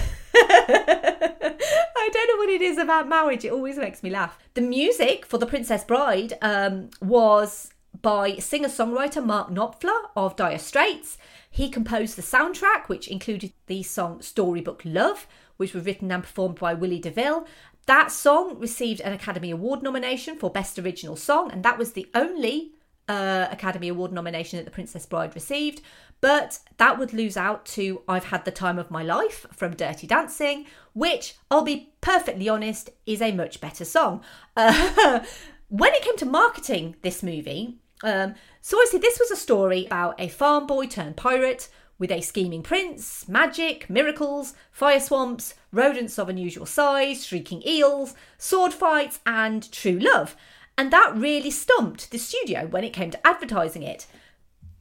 [2.12, 3.44] don't know what it is about marriage.
[3.44, 4.38] It always makes me laugh.
[4.54, 10.58] The music for The Princess Bride um, was by singer songwriter Mark Knopfler of Dire
[10.58, 11.18] Straits.
[11.50, 16.58] He composed the soundtrack, which included the song Storybook Love, which was written and performed
[16.58, 17.46] by Willie DeVille.
[17.86, 22.08] That song received an Academy Award nomination for Best Original Song, and that was the
[22.14, 22.72] only
[23.08, 25.82] uh, Academy Award nomination that The Princess Bride received.
[26.20, 30.06] But that would lose out to I've Had the Time of My Life from Dirty
[30.06, 34.22] Dancing, which, I'll be perfectly honest, is a much better song.
[34.56, 35.24] Uh,
[35.68, 40.20] when it came to marketing this movie, um, so obviously this was a story about
[40.20, 41.68] a farm boy turned pirate
[42.00, 48.72] with a scheming prince, magic, miracles, fire swamps, rodents of unusual size, shrieking eels, sword
[48.72, 50.34] fights, and true love.
[50.76, 54.06] And that really stumped the studio when it came to advertising it.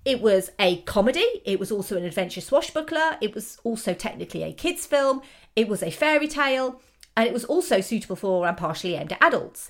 [0.06, 4.54] It was a comedy, it was also an adventure swashbuckler, it was also technically a
[4.54, 5.22] kids' film,
[5.58, 6.80] it was a fairy tale,
[7.18, 9.70] and it was also suitable for and partially aimed at adults.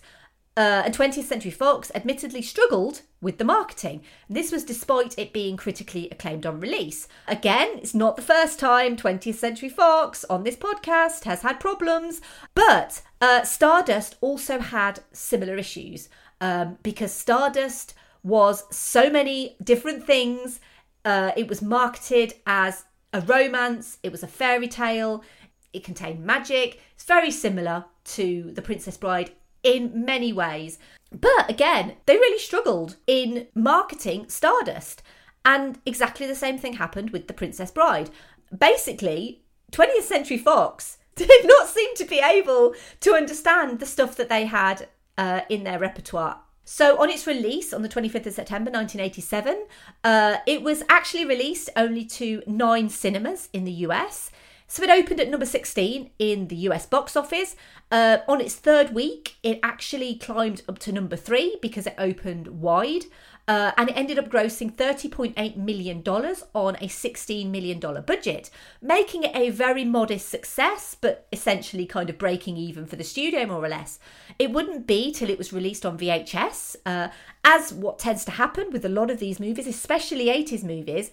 [0.59, 4.01] Uh, and 20th Century Fox admittedly struggled with the marketing.
[4.29, 7.07] This was despite it being critically acclaimed on release.
[7.29, 12.19] Again, it's not the first time 20th Century Fox on this podcast has had problems,
[12.55, 16.09] but uh, Stardust also had similar issues
[16.41, 20.59] um, because Stardust was so many different things.
[21.05, 25.23] Uh, it was marketed as a romance, it was a fairy tale,
[25.71, 26.81] it contained magic.
[26.95, 29.31] It's very similar to The Princess Bride
[29.63, 30.79] in many ways.
[31.11, 35.01] But again, they really struggled in marketing Stardust.
[35.45, 38.09] And exactly the same thing happened with The Princess Bride.
[38.55, 39.41] Basically,
[39.71, 44.45] 20th Century Fox did not seem to be able to understand the stuff that they
[44.45, 46.41] had uh, in their repertoire.
[46.71, 49.65] So, on its release on the 25th of September 1987,
[50.03, 54.29] uh, it was actually released only to nine cinemas in the US.
[54.71, 57.55] So it opened at number 16 in the US box office.
[57.91, 62.47] Uh, on its third week, it actually climbed up to number three because it opened
[62.47, 63.05] wide.
[63.47, 69.36] Uh, and it ended up grossing $30.8 million on a $16 million budget, making it
[69.36, 73.69] a very modest success, but essentially kind of breaking even for the studio, more or
[73.69, 73.97] less.
[74.38, 77.08] It wouldn't be till it was released on VHS, uh,
[77.43, 81.10] as what tends to happen with a lot of these movies, especially 80s movies,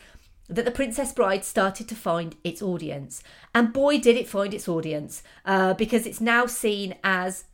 [0.49, 3.23] that The Princess Bride started to find its audience.
[3.55, 7.45] And boy, did it find its audience, uh, because it's now seen as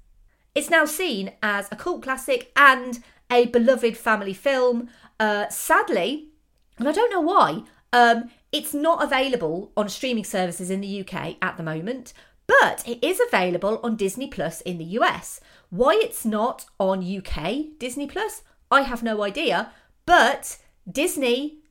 [0.55, 4.91] it's now seen as a cult classic and a beloved family film.
[5.19, 6.29] Uh, sadly,
[6.79, 11.37] and I don't know why, um, it's not available on streaming services in the UK
[11.41, 12.13] at the moment,
[12.47, 15.41] but it is available on Disney Plus in the US.
[15.71, 19.73] Why it's not on UK Disney Plus, I have no idea,
[20.05, 20.59] but
[20.91, 21.62] Disney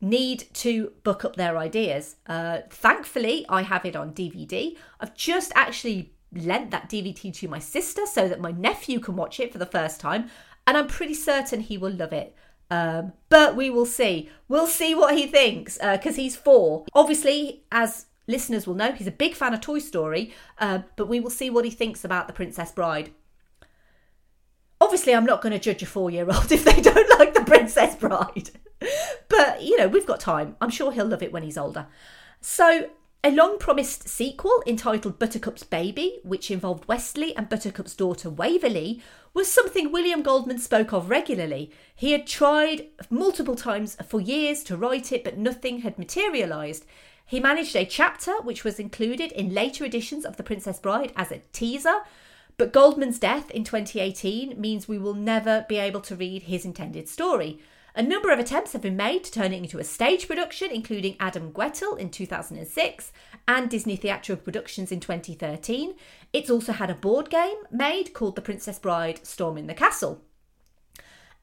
[0.00, 2.16] need to book up their ideas.
[2.26, 4.76] Uh, thankfully, I have it on DVD.
[4.98, 9.40] I've just actually lent that DVD to my sister so that my nephew can watch
[9.40, 10.30] it for the first time,
[10.66, 12.34] and I'm pretty certain he will love it.
[12.70, 14.30] Um, but we will see.
[14.48, 16.84] We'll see what he thinks because he's four.
[16.94, 21.20] Obviously, as listeners will know, he's a big fan of Toy Story, uh, but we
[21.20, 23.10] will see what he thinks about The Princess Bride.
[24.80, 27.44] Obviously, I'm not going to judge a four year old if they don't like The
[27.44, 28.50] Princess Bride.
[29.28, 30.56] But, you know, we've got time.
[30.60, 31.86] I'm sure he'll love it when he's older.
[32.40, 32.90] So,
[33.22, 39.02] a long promised sequel entitled Buttercup's Baby, which involved Westley and Buttercup's daughter Waverly,
[39.34, 41.70] was something William Goldman spoke of regularly.
[41.94, 46.86] He had tried multiple times for years to write it, but nothing had materialised.
[47.26, 51.30] He managed a chapter which was included in later editions of The Princess Bride as
[51.30, 52.00] a teaser,
[52.56, 57.08] but Goldman's death in 2018 means we will never be able to read his intended
[57.08, 57.60] story.
[57.94, 61.16] A number of attempts have been made to turn it into a stage production, including
[61.18, 63.12] Adam Guettel in 2006
[63.48, 65.94] and Disney Theatrical Productions in 2013.
[66.32, 70.22] It's also had a board game made called The Princess Bride Storm in the Castle.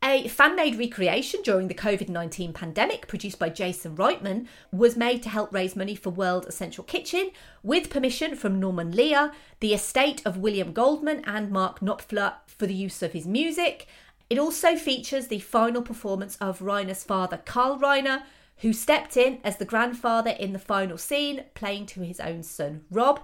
[0.03, 5.23] A fan made recreation during the COVID 19 pandemic, produced by Jason Reitman, was made
[5.23, 7.31] to help raise money for World Central Kitchen
[7.63, 12.75] with permission from Norman Lear, the estate of William Goldman, and Mark Knopfler for the
[12.75, 13.87] use of his music.
[14.29, 18.23] It also features the final performance of Reiner's father, Carl Reiner,
[18.57, 22.83] who stepped in as the grandfather in the final scene, playing to his own son,
[22.91, 23.21] Rob.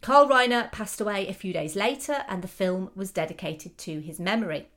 [0.00, 4.20] Carl Reiner passed away a few days later, and the film was dedicated to his
[4.20, 4.68] memory.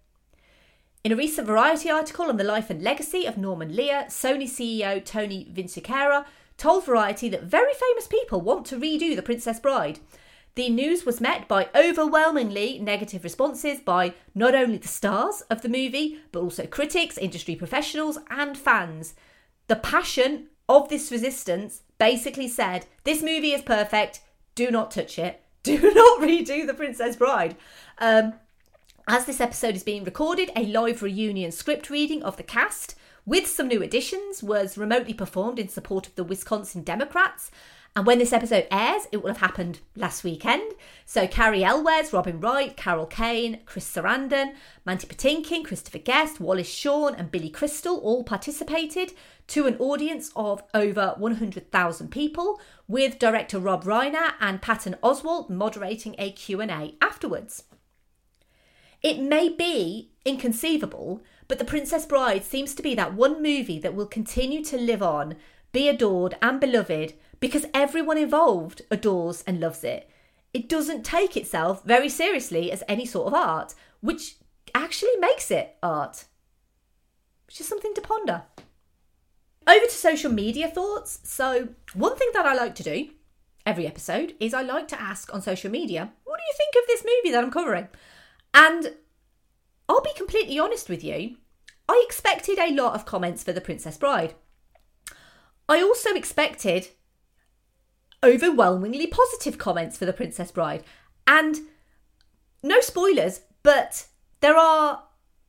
[1.04, 5.04] In a recent Variety article on the life and legacy of Norman Lear, Sony CEO
[5.04, 6.26] Tony Vinciquerra
[6.58, 10.00] told Variety that very famous people want to redo The Princess Bride.
[10.56, 15.70] The news was met by overwhelmingly negative responses by not only the stars of the
[15.70, 19.14] movie, but also critics, industry professionals, and fans.
[19.68, 24.22] The passion of this resistance basically said this movie is perfect,
[24.56, 27.56] do not touch it, do not redo The Princess Bride.
[28.00, 28.34] Um,
[29.08, 32.96] as this episode is being recorded, a live reunion script reading of the cast
[33.26, 37.52] with some new additions was remotely performed in support of the Wisconsin Democrats.
[37.94, 40.72] And when this episode airs, it will have happened last weekend.
[41.06, 44.54] So Cary Elwes, Robin Wright, Carol Kane, Chris Sarandon,
[44.86, 49.12] Mandy Patinkin, Christopher Guest, Wallace Shawn, and Billy Crystal all participated
[49.48, 56.16] to an audience of over 100,000 people, with director Rob Reiner and Patton Oswalt moderating
[56.18, 57.66] a Q&A afterwards.
[59.02, 63.96] It may be inconceivable, but The Princess Bride seems to be that one movie that
[63.96, 65.36] will continue to live on,
[65.74, 70.10] be adored and beloved because everyone involved adores and loves it.
[70.54, 74.36] It doesn't take itself very seriously as any sort of art, which
[74.74, 76.26] actually makes it art.
[77.48, 78.44] Which is something to ponder.
[79.68, 81.20] Over to social media thoughts.
[81.24, 83.10] So, one thing that I like to do
[83.66, 86.88] every episode is I like to ask on social media, what do you think of
[86.88, 87.88] this movie that I'm covering?
[88.54, 88.96] And
[89.90, 91.38] I'll be completely honest with you,
[91.88, 94.36] I expected a lot of comments for The Princess Bride.
[95.68, 96.90] I also expected
[98.24, 100.84] overwhelmingly positive comments for The Princess Bride.
[101.28, 101.58] And
[102.64, 104.06] no spoilers, but
[104.40, 105.04] there are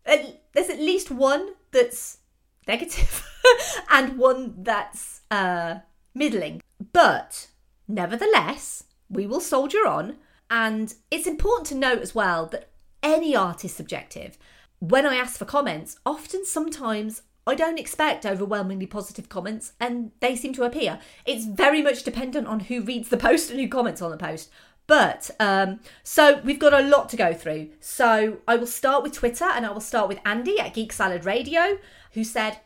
[0.04, 2.18] there's at least one that's
[2.66, 3.26] negative
[3.90, 5.76] and one that's uh,
[6.14, 6.60] middling.
[6.92, 7.48] But
[7.88, 10.16] nevertheless, we will soldier on.
[10.50, 12.70] And it's important to note as well that
[13.02, 14.36] any art is subjective.
[14.80, 20.36] When I ask for comments, often sometimes I don't expect overwhelmingly positive comments, and they
[20.36, 21.00] seem to appear.
[21.26, 24.50] It's very much dependent on who reads the post and who comments on the post.
[24.86, 27.70] But um, so we've got a lot to go through.
[27.80, 31.24] So I will start with Twitter, and I will start with Andy at Geek Salad
[31.24, 31.78] Radio,
[32.12, 32.58] who said,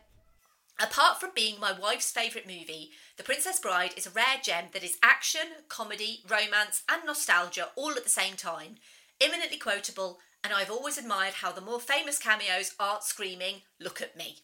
[0.79, 4.83] Apart from being my wife's favourite movie, The Princess Bride is a rare gem that
[4.83, 8.75] is action, comedy, romance, and nostalgia all at the same time.
[9.19, 14.15] Imminently quotable, and I've always admired how the more famous cameos aren't screaming, look at
[14.15, 14.43] me.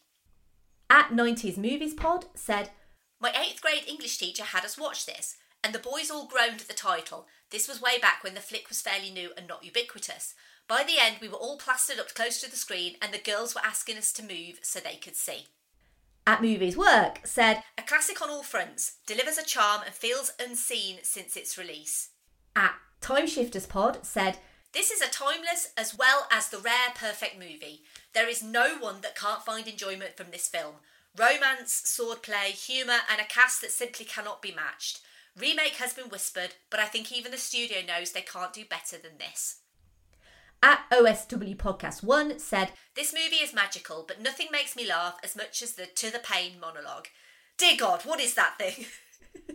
[0.94, 2.70] At 90s Movies Pod said,
[3.20, 6.68] My eighth grade English teacher had us watch this, and the boys all groaned at
[6.68, 7.26] the title.
[7.50, 10.34] This was way back when the flick was fairly new and not ubiquitous.
[10.68, 13.56] By the end, we were all plastered up close to the screen, and the girls
[13.56, 15.48] were asking us to move so they could see.
[16.28, 20.98] At Movies Work said, A classic on all fronts, delivers a charm and feels unseen
[21.02, 22.10] since its release.
[22.54, 24.38] At Time Shifters Pod said,
[24.74, 27.82] This is a timeless as well as the rare perfect movie.
[28.12, 30.74] There is no one that can't find enjoyment from this film.
[31.16, 35.00] Romance, swordplay, humour, and a cast that simply cannot be matched.
[35.38, 38.96] Remake has been whispered, but I think even the studio knows they can't do better
[38.98, 39.60] than this.
[40.60, 45.36] At OSW Podcast 1 said, This movie is magical, but nothing makes me laugh as
[45.36, 47.06] much as the To the Pain monologue.
[47.58, 48.86] Dear God, what is that thing?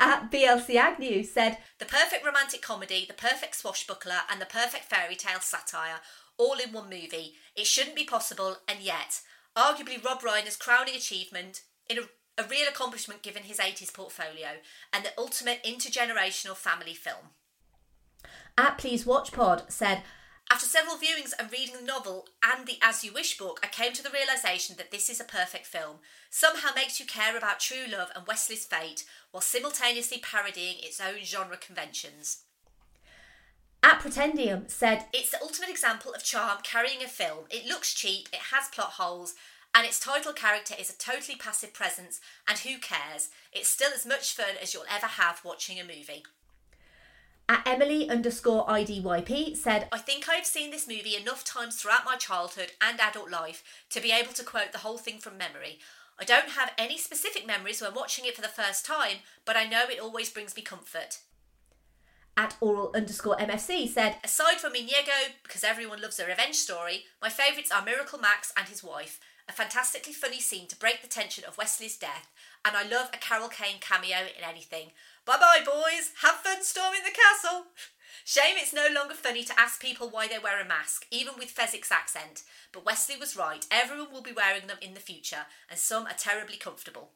[0.00, 5.16] At BLC Agnew said, The perfect romantic comedy, the perfect swashbuckler, and the perfect fairy
[5.16, 6.00] tale satire,
[6.36, 7.34] all in one movie.
[7.56, 9.20] It shouldn't be possible, and yet,
[9.56, 14.58] arguably Rob Reiner's crowning achievement in a, a real accomplishment given his 80s portfolio,
[14.92, 17.30] and the ultimate intergenerational family film.
[18.58, 20.02] At Please Watch Pod said,
[20.54, 23.92] After several viewings and reading the novel and the As You Wish book, I came
[23.92, 25.96] to the realization that this is a perfect film.
[26.30, 31.24] Somehow makes you care about true love and Westley's fate while simultaneously parodying its own
[31.24, 32.44] genre conventions.
[33.82, 37.46] At Pretendium said, It's the ultimate example of charm carrying a film.
[37.50, 39.34] It looks cheap, it has plot holes,
[39.74, 43.30] and its title character is a totally passive presence, and who cares?
[43.52, 46.22] It's still as much fun as you'll ever have watching a movie.
[47.46, 52.16] At Emily underscore IDYP said, I think I've seen this movie enough times throughout my
[52.16, 55.78] childhood and adult life to be able to quote the whole thing from memory.
[56.18, 59.66] I don't have any specific memories when watching it for the first time, but I
[59.66, 61.18] know it always brings me comfort.
[62.34, 67.28] At oral underscore MFC said, Aside from Inigo, because everyone loves a revenge story, my
[67.28, 71.44] favourites are Miracle Max and his wife, a fantastically funny scene to break the tension
[71.44, 72.32] of Westley's death,
[72.64, 74.92] and I love a Carol Kane cameo in anything.
[75.26, 76.12] Bye bye, boys!
[76.22, 77.66] Have fun storming the castle!
[78.26, 81.54] Shame it's no longer funny to ask people why they wear a mask, even with
[81.54, 82.42] Fezzik's accent.
[82.72, 86.14] But Westley was right, everyone will be wearing them in the future, and some are
[86.16, 87.10] terribly comfortable.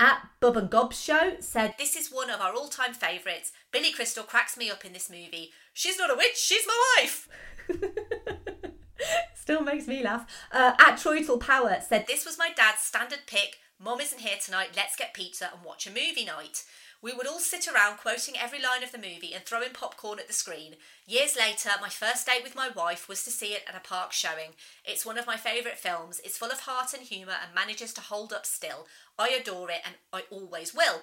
[0.00, 3.52] At Bub and Gob's show said, This is one of our all time favourites.
[3.72, 5.50] Billy Crystal cracks me up in this movie.
[5.72, 7.28] She's not a witch, she's my wife!
[9.34, 10.26] Still makes me laugh.
[10.52, 13.58] Uh, at Troitel Power said, This was my dad's standard pick.
[13.80, 16.64] Mum isn't here tonight, let's get pizza and watch a movie night.
[17.00, 20.26] We would all sit around quoting every line of the movie and throwing popcorn at
[20.26, 20.74] the screen.
[21.06, 24.12] Years later, my first date with my wife was to see it at a park
[24.12, 24.50] showing.
[24.84, 26.20] It's one of my favourite films.
[26.24, 28.88] It's full of heart and humour and manages to hold up still.
[29.16, 31.02] I adore it and I always will.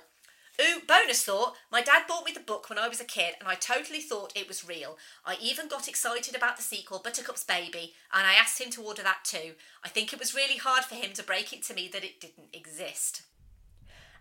[0.62, 3.48] Ooh, bonus thought, my dad bought me the book when I was a kid and
[3.50, 4.98] I totally thought it was real.
[5.26, 9.04] I even got excited about the sequel, Buttercup's Baby, and I asked him to order
[9.04, 9.54] that too.
[9.84, 12.22] I think it was really hard for him to break it to me that it
[12.22, 13.24] didn't exist.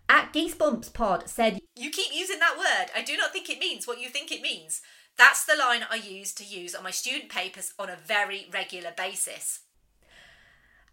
[0.09, 2.91] At Geesebumps Pod said, You keep using that word.
[2.95, 4.83] I do not think it means what you think it means.
[5.17, 8.93] That's the line I use to use on my student papers on a very regular
[8.97, 9.61] basis.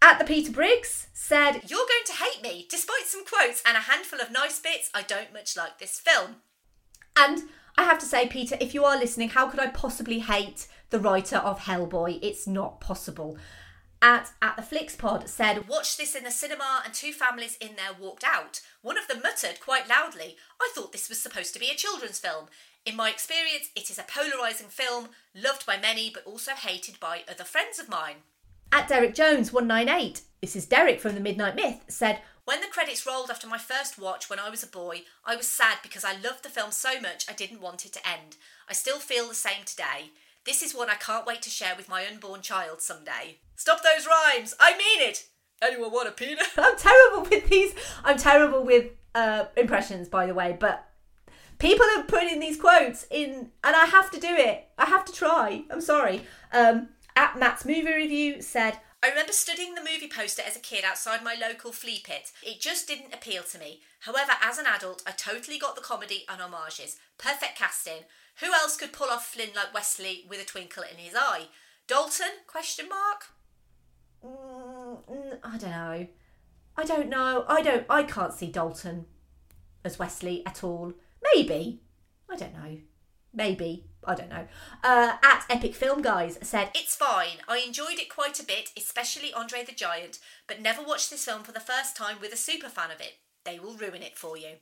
[0.02, 2.66] At the Peter Briggs said, You're going to hate me.
[2.68, 6.36] Despite some quotes and a handful of nice bits, I don't much like this film.
[7.16, 7.44] And
[7.78, 10.98] I have to say, Peter, if you are listening, how could I possibly hate the
[10.98, 12.18] writer of Hellboy?
[12.20, 13.38] It's not possible.
[14.02, 17.76] At At the Flicks Pod said, Watched this in the cinema and two families in
[17.76, 18.60] there walked out.
[18.82, 22.18] One of them muttered quite loudly, I thought this was supposed to be a children's
[22.18, 22.46] film.
[22.84, 27.20] In my experience, it is a polarising film, loved by many but also hated by
[27.30, 28.16] other friends of mine.
[28.74, 33.06] At Derek Jones 198, this is Derek from the Midnight Myth, said, When the credits
[33.06, 36.14] rolled after my first watch when I was a boy, I was sad because I
[36.14, 38.38] loved the film so much I didn't want it to end.
[38.66, 40.12] I still feel the same today.
[40.46, 43.40] This is one I can't wait to share with my unborn child someday.
[43.56, 44.54] Stop those rhymes!
[44.58, 45.26] I mean it!
[45.60, 46.46] Anyone want a peanut?
[46.56, 47.74] I'm terrible with these.
[48.02, 50.88] I'm terrible with uh, impressions, by the way, but
[51.58, 54.68] people are putting these quotes in, and I have to do it.
[54.78, 55.64] I have to try.
[55.70, 56.22] I'm sorry.
[56.54, 60.84] Um, at Matt's movie review said, I remember studying the movie poster as a kid
[60.84, 62.30] outside my local flea pit.
[62.42, 63.80] It just didn't appeal to me.
[64.00, 66.98] However, as an adult, I totally got the comedy and homages.
[67.18, 68.04] Perfect casting.
[68.40, 71.48] Who else could pull off Flynn like Westley with a twinkle in his eye?
[71.88, 72.28] Dalton?
[72.46, 73.24] Question mark.
[74.24, 76.06] Mm, I don't know.
[76.76, 77.44] I don't know.
[77.48, 77.84] I don't.
[77.90, 79.06] I can't see Dalton
[79.84, 80.92] as Westley at all.
[81.34, 81.82] Maybe.
[82.30, 82.78] I don't know.
[83.34, 83.86] Maybe.
[84.04, 84.46] I don't know.
[84.82, 87.38] Uh, at Epic Film Guys said, It's fine.
[87.48, 91.42] I enjoyed it quite a bit, especially Andre the Giant, but never watched this film
[91.42, 93.18] for the first time with a super fan of it.
[93.44, 94.56] They will ruin it for you.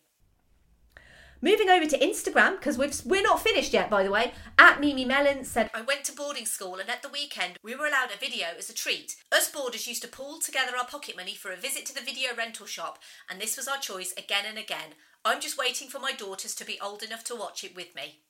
[1.42, 2.76] Moving over to Instagram, because
[3.06, 4.34] we're not finished yet, by the way.
[4.58, 7.86] At Mimi Mellon said, I went to boarding school and at the weekend we were
[7.86, 9.16] allowed a video as a treat.
[9.32, 12.36] Us boarders used to pool together our pocket money for a visit to the video
[12.36, 12.98] rental shop,
[13.30, 14.94] and this was our choice again and again.
[15.24, 18.20] I'm just waiting for my daughters to be old enough to watch it with me.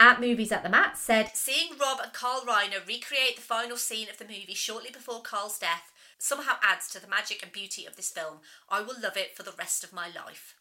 [0.00, 4.08] At Movies at the Mat said, Seeing Rob and Carl Reiner recreate the final scene
[4.08, 7.96] of the movie shortly before Carl's death somehow adds to the magic and beauty of
[7.96, 8.38] this film.
[8.68, 10.56] I will love it for the rest of my life.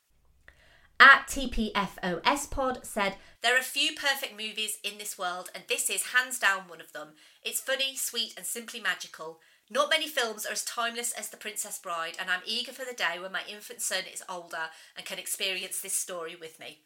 [0.99, 6.13] At TPFOS Pod said, There are few perfect movies in this world, and this is
[6.13, 7.13] hands down one of them.
[7.43, 9.39] It's funny, sweet, and simply magical.
[9.67, 12.93] Not many films are as timeless as The Princess Bride, and I'm eager for the
[12.93, 16.81] day when my infant son is older and can experience this story with me.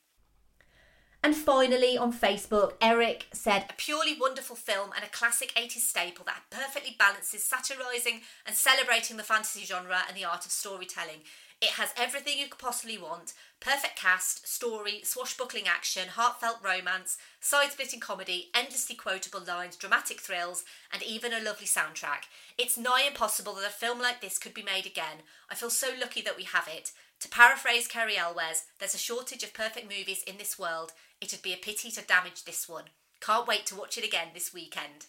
[1.26, 6.24] And finally, on Facebook, Eric said, A purely wonderful film and a classic 80s staple
[6.26, 11.22] that perfectly balances satirising and celebrating the fantasy genre and the art of storytelling.
[11.66, 17.72] It has everything you could possibly want perfect cast, story, swashbuckling action, heartfelt romance, side
[17.72, 20.64] splitting comedy, endlessly quotable lines, dramatic thrills,
[20.94, 22.26] and even a lovely soundtrack.
[22.56, 25.24] It's nigh impossible that a film like this could be made again.
[25.50, 26.92] I feel so lucky that we have it.
[27.22, 30.92] To paraphrase Cary Elwes, there's a shortage of perfect movies in this world.
[31.20, 32.86] It'd be a pity to damage this one.
[33.22, 35.08] Can't wait to watch it again this weekend.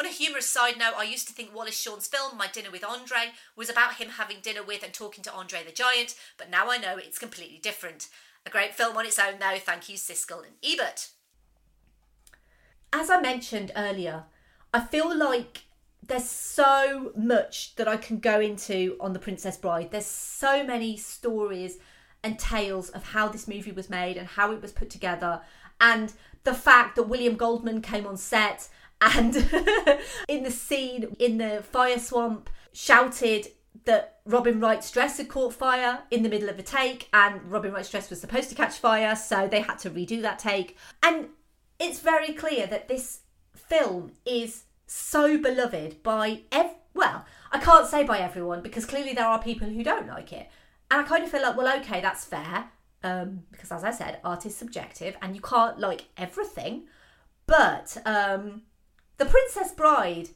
[0.00, 2.82] On a humorous side note, I used to think Wallace Shawn's film, My Dinner with
[2.82, 6.70] Andre, was about him having dinner with and talking to Andre the Giant, but now
[6.70, 8.08] I know it's completely different.
[8.46, 9.58] A great film on its own, though.
[9.58, 11.10] Thank you, Siskel and Ebert.
[12.94, 14.24] As I mentioned earlier,
[14.72, 15.64] I feel like
[16.02, 19.90] there's so much that I can go into on The Princess Bride.
[19.90, 21.76] There's so many stories
[22.24, 25.42] and tales of how this movie was made and how it was put together,
[25.78, 28.70] and the fact that William Goldman came on set
[29.00, 29.36] and
[30.28, 33.48] in the scene in the fire swamp shouted
[33.84, 37.72] that Robin Wright's dress had caught fire in the middle of a take, and Robin
[37.72, 40.76] Wright's dress was supposed to catch fire, so they had to redo that take.
[41.02, 41.28] And
[41.78, 43.20] it's very clear that this
[43.54, 49.26] film is so beloved by ev- well, I can't say by everyone because clearly there
[49.26, 50.48] are people who don't like it.
[50.90, 52.70] And I kind of feel like, well, okay, that's fair.
[53.02, 56.86] Um, because as I said, art is subjective and you can't like everything.
[57.46, 58.62] But um,
[59.20, 60.30] The Princess Bride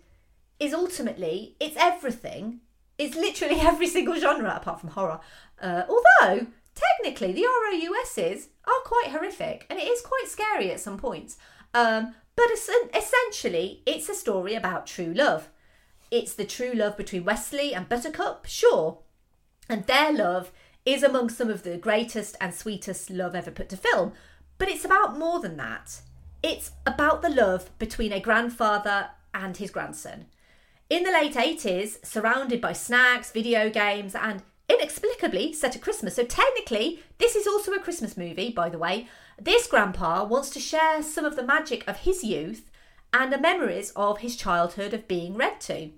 [0.61, 2.61] is ultimately, it's everything.
[2.99, 5.21] It's literally every single genre apart from horror.
[5.59, 10.99] Uh, although, technically, the ROUSs are quite horrific and it is quite scary at some
[10.99, 11.39] points.
[11.73, 15.49] Um, but es- essentially, it's a story about true love.
[16.11, 18.99] It's the true love between Westley and Buttercup, sure.
[19.67, 20.53] And their love
[20.85, 24.13] is among some of the greatest and sweetest love ever put to film.
[24.59, 26.03] But it's about more than that.
[26.45, 30.27] It's about the love between a grandfather and his grandson.
[30.91, 36.17] In the late 80s, surrounded by snacks, video games, and inexplicably set at Christmas.
[36.17, 39.09] So, technically, this is also a Christmas movie, by the way.
[39.41, 42.71] This grandpa wants to share some of the magic of his youth
[43.15, 45.93] and the memories of his childhood of being read to.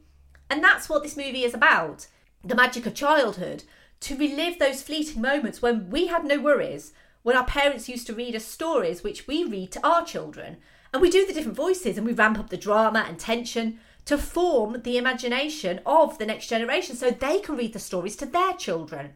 [0.48, 2.06] And that's what this movie is about
[2.44, 3.64] the magic of childhood,
[3.98, 6.92] to relive those fleeting moments when we had no worries,
[7.26, 10.58] when our parents used to read us stories which we read to our children.
[10.92, 14.16] And we do the different voices and we ramp up the drama and tension to
[14.16, 18.52] form the imagination of the next generation so they can read the stories to their
[18.52, 19.14] children.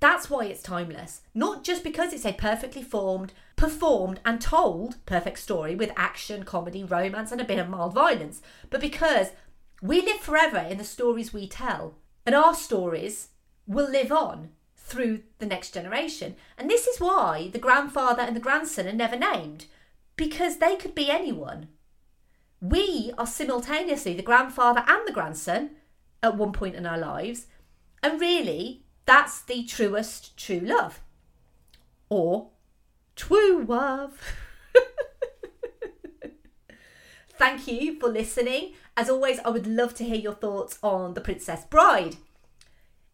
[0.00, 1.22] That's why it's timeless.
[1.32, 6.84] Not just because it's a perfectly formed, performed, and told perfect story with action, comedy,
[6.84, 9.28] romance, and a bit of mild violence, but because
[9.80, 11.94] we live forever in the stories we tell.
[12.26, 13.28] And our stories
[13.66, 14.50] will live on
[14.86, 16.36] through the next generation.
[16.56, 19.66] And this is why the grandfather and the grandson are never named,
[20.16, 21.68] because they could be anyone.
[22.60, 25.70] We are simultaneously the grandfather and the grandson
[26.22, 27.46] at one point in our lives,
[28.02, 31.00] and really, that's the truest true love.
[32.08, 32.50] Or
[33.16, 34.20] true love.
[37.30, 38.74] Thank you for listening.
[38.96, 42.16] As always, I would love to hear your thoughts on The Princess Bride.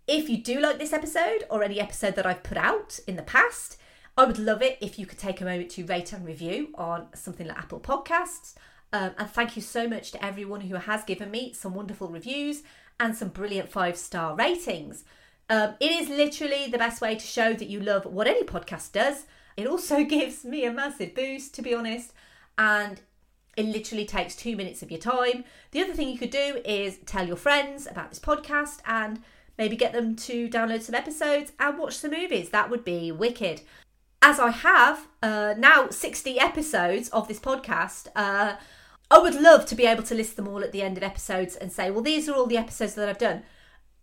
[0.07, 3.23] If you do like this episode or any episode that I've put out in the
[3.23, 3.77] past,
[4.17, 7.07] I would love it if you could take a moment to rate and review on
[7.15, 8.55] something like Apple Podcasts.
[8.93, 12.63] Um, and thank you so much to everyone who has given me some wonderful reviews
[13.01, 15.05] and some brilliant five star ratings.
[15.49, 18.93] Um, it is literally the best way to show that you love what any podcast
[18.93, 19.25] does.
[19.57, 22.13] It also gives me a massive boost, to be honest,
[22.59, 23.01] and
[23.57, 25.45] it literally takes two minutes of your time.
[25.71, 29.21] The other thing you could do is tell your friends about this podcast and
[29.59, 32.51] maybe get them to download some episodes and watch some movies.
[32.51, 33.63] That would be wicked.
[34.21, 38.57] As I have uh, now 60 episodes of this podcast, uh,
[39.11, 41.57] I would love to be able to list them all at the end of episodes
[41.57, 43.43] and say, well, these are all the episodes that I've done.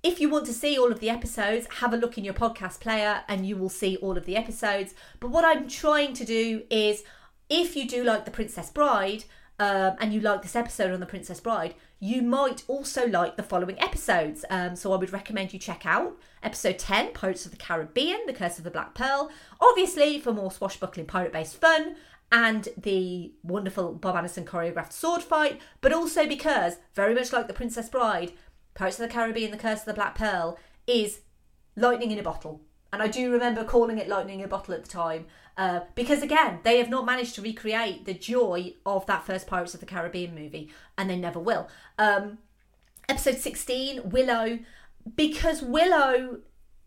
[0.03, 2.79] If you want to see all of the episodes, have a look in your podcast
[2.79, 4.93] player and you will see all of the episodes.
[5.19, 7.03] But what I'm trying to do is,
[7.49, 9.23] if you do like The Princess Bride
[9.57, 13.43] um, and you like this episode on The Princess Bride, you might also like the
[13.43, 14.45] following episodes.
[14.49, 18.33] Um, so I would recommend you check out episode 10, Pirates of the Caribbean, The
[18.33, 19.29] Curse of the Black Pearl.
[19.59, 21.95] Obviously, for more swashbuckling pirate based fun
[22.31, 27.53] and the wonderful Bob Anderson choreographed sword fight, but also because, very much like The
[27.53, 28.31] Princess Bride,
[28.75, 31.21] Pirates of the Caribbean, The Curse of the Black Pearl is
[31.75, 32.61] lightning in a bottle.
[32.93, 35.25] And I do remember calling it lightning in a bottle at the time
[35.60, 39.74] uh, because, again, they have not managed to recreate the joy of that first Pirates
[39.74, 41.68] of the Caribbean movie, and they never will.
[41.97, 42.38] Um,
[43.10, 44.60] episode 16, Willow,
[45.18, 46.39] because Willow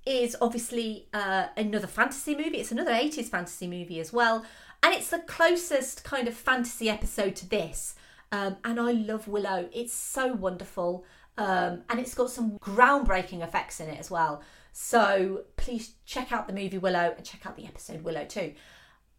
[0.07, 4.43] is obviously uh, another fantasy movie, it's another 80s fantasy movie as well,
[4.83, 7.95] and it's the closest kind of fantasy episode to this.
[8.33, 11.05] Um, and I love Willow, it's so wonderful.
[11.37, 14.43] Um, and it's got some groundbreaking effects in it as well.
[14.73, 18.55] So please check out the movie Willow and check out the episode Willow too.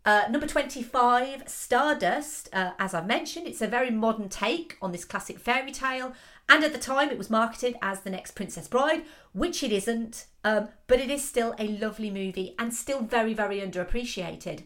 [0.06, 2.50] Uh, number 25, Stardust.
[2.52, 6.14] Uh, as I've mentioned, it's a very modern take on this classic fairy tale.
[6.50, 10.26] And at the time, it was marketed as the next Princess Bride, which it isn't.
[10.44, 14.64] Um, but it is still a lovely movie and still very, very underappreciated.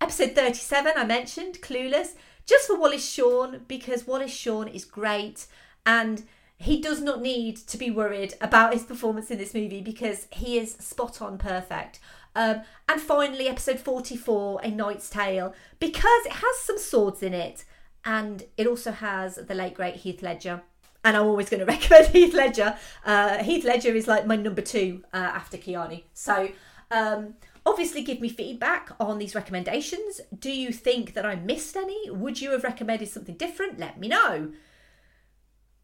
[0.00, 2.14] Episode 37, I mentioned, Clueless.
[2.46, 5.46] just for Wallace Shawn because Wallace Shawn is great
[5.84, 6.22] and
[6.58, 10.58] he does not need to be worried about his performance in this movie because he
[10.58, 12.00] is spot on perfect.
[12.34, 17.64] Um, and finally, episode 44, A Knight's Tale, because it has some swords in it
[18.04, 20.62] and it also has the late great Heath Ledger.
[21.04, 22.76] And I'm always going to recommend Heath Ledger.
[23.04, 26.02] Uh, Heath Ledger is like my number two uh, after Keanu.
[26.14, 26.48] So,
[26.90, 27.34] um,
[27.64, 30.20] obviously, give me feedback on these recommendations.
[30.38, 32.10] Do you think that I missed any?
[32.10, 33.78] Would you have recommended something different?
[33.78, 34.52] Let me know.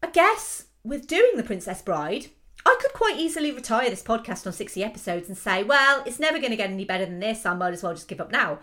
[0.03, 2.25] I guess with doing The Princess Bride,
[2.65, 6.39] I could quite easily retire this podcast on 60 episodes and say, well, it's never
[6.39, 7.45] going to get any better than this.
[7.45, 8.59] I might as well just give up now.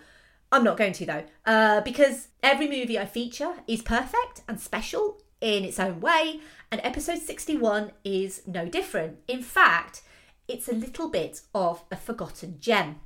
[0.53, 5.23] I'm not going to though, uh, because every movie I feature is perfect and special
[5.41, 9.21] in its own way, and episode 61 is no different.
[9.27, 10.03] In fact,
[10.47, 13.01] it's a little bit of a forgotten gem.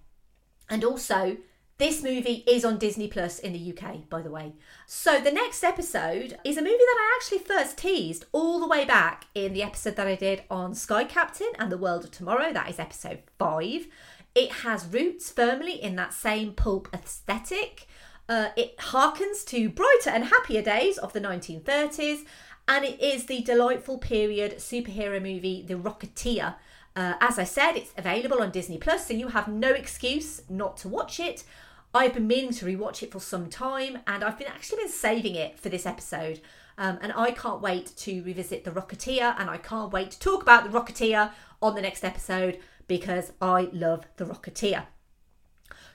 [0.68, 1.37] And also,
[1.79, 4.53] this movie is on Disney Plus in the UK, by the way.
[4.87, 8.85] So, the next episode is a movie that I actually first teased all the way
[8.85, 12.53] back in the episode that I did on Sky Captain and the World of Tomorrow.
[12.53, 13.89] That is episode five.
[14.37, 17.89] It has roots firmly in that same pulp aesthetic.
[18.29, 22.25] Uh, it harkens to brighter and happier days of the 1930s,
[22.68, 26.55] and it is the delightful period superhero movie The Rocketeer.
[26.97, 30.76] Uh, as I said, it's available on Disney Plus, so you have no excuse not
[30.78, 31.45] to watch it.
[31.92, 35.34] I've been meaning to rewatch it for some time, and I've been actually been saving
[35.34, 36.40] it for this episode.
[36.76, 40.42] Um, and I can't wait to revisit The Rocketeer, and I can't wait to talk
[40.42, 41.30] about The Rocketeer
[41.62, 44.86] on the next episode because I love The Rocketeer.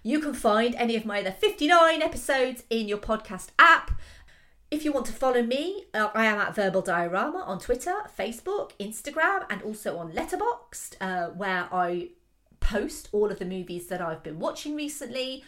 [0.04, 3.92] You can find any of my other 59 episodes in your podcast app.
[4.72, 8.72] If you want to follow me, uh, I am at Verbal Diorama on Twitter, Facebook,
[8.80, 12.10] Instagram, and also on Letterboxd, uh, where I
[12.60, 15.44] post all of the movies that I've been watching recently.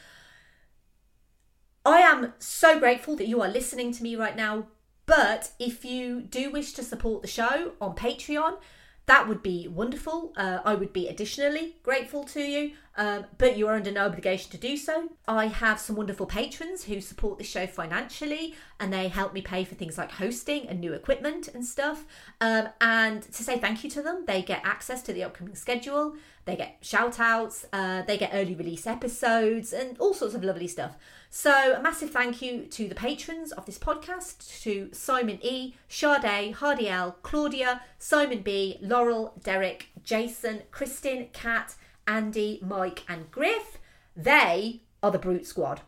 [1.86, 4.68] I am so grateful that you are listening to me right now.
[5.06, 8.58] But if you do wish to support the show on Patreon,
[9.06, 10.34] that would be wonderful.
[10.36, 14.52] Uh, I would be additionally grateful to you, um, but you are under no obligation
[14.52, 15.10] to do so.
[15.28, 19.64] I have some wonderful patrons who support the show financially and they help me pay
[19.64, 22.06] for things like hosting and new equipment and stuff.
[22.42, 26.16] Um, and to say thank you to them, they get access to the upcoming schedule,
[26.46, 30.68] they get shout outs, uh, they get early release episodes, and all sorts of lovely
[30.68, 30.96] stuff.
[31.30, 36.54] So, a massive thank you to the patrons of this podcast to Simon E, Sade,
[36.56, 41.76] Hardy L, Claudia, Simon B, Laurel, Derek, Jason, Kristin, Kat,
[42.08, 43.78] Andy, Mike, and Griff.
[44.16, 45.82] They are the Brute Squad,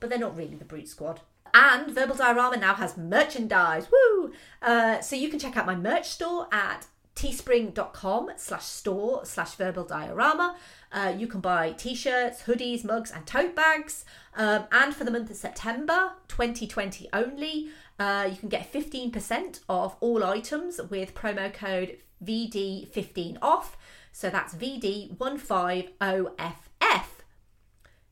[0.00, 1.20] but they're not really the Brute Squad.
[1.54, 3.86] And Verbal Diorama now has merchandise.
[3.90, 4.32] Woo!
[4.62, 9.84] Uh, so you can check out my merch store at teespring.com slash store slash verbal
[9.84, 10.56] diorama.
[10.90, 14.04] Uh, you can buy t-shirts, hoodies, mugs, and tote bags.
[14.34, 17.68] Um, and for the month of September 2020 only,
[17.98, 23.76] uh, you can get 15% off all items with promo code VD15 off.
[24.12, 27.04] So that's VD15OFF.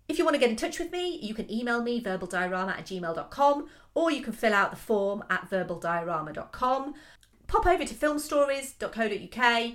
[0.09, 2.86] If you want to get in touch with me, you can email me verbaldiorama at
[2.86, 6.94] gmail.com or you can fill out the form at verbaldiorama.com.
[7.46, 9.72] Pop over to filmstories.co.uk.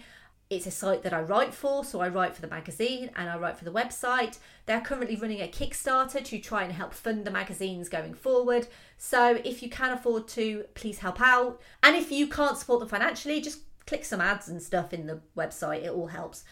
[0.49, 3.37] It's a site that I write for, so I write for the magazine and I
[3.37, 4.37] write for the website.
[4.65, 8.67] They're currently running a Kickstarter to try and help fund the magazines going forward.
[8.97, 11.59] So if you can afford to, please help out.
[11.81, 15.21] And if you can't support them financially, just click some ads and stuff in the
[15.37, 16.43] website, it all helps.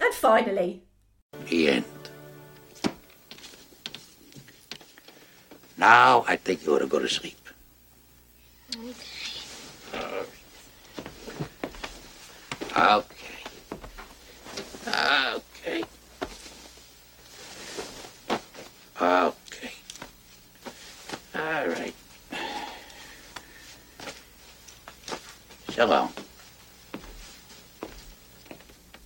[0.00, 0.84] And finally,
[1.48, 1.84] The end.
[5.76, 7.38] Now I think you ought to go to sleep.
[8.76, 8.94] Okay.
[12.76, 13.04] Okay.
[14.86, 15.84] Okay.
[19.00, 19.72] Okay.
[21.34, 21.94] All right.
[25.74, 26.19] So.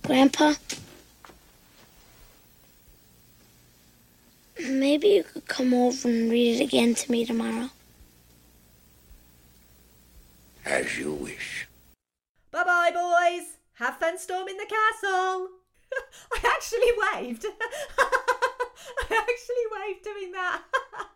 [0.05, 0.53] Grandpa?
[4.59, 7.69] Maybe you could come over and read it again to me tomorrow.
[10.63, 11.67] As you wish.
[12.51, 13.57] bye bye, boys.
[13.73, 15.49] Have fun storming the castle.
[16.33, 17.45] I actually waved.
[17.97, 20.61] I actually waved doing that.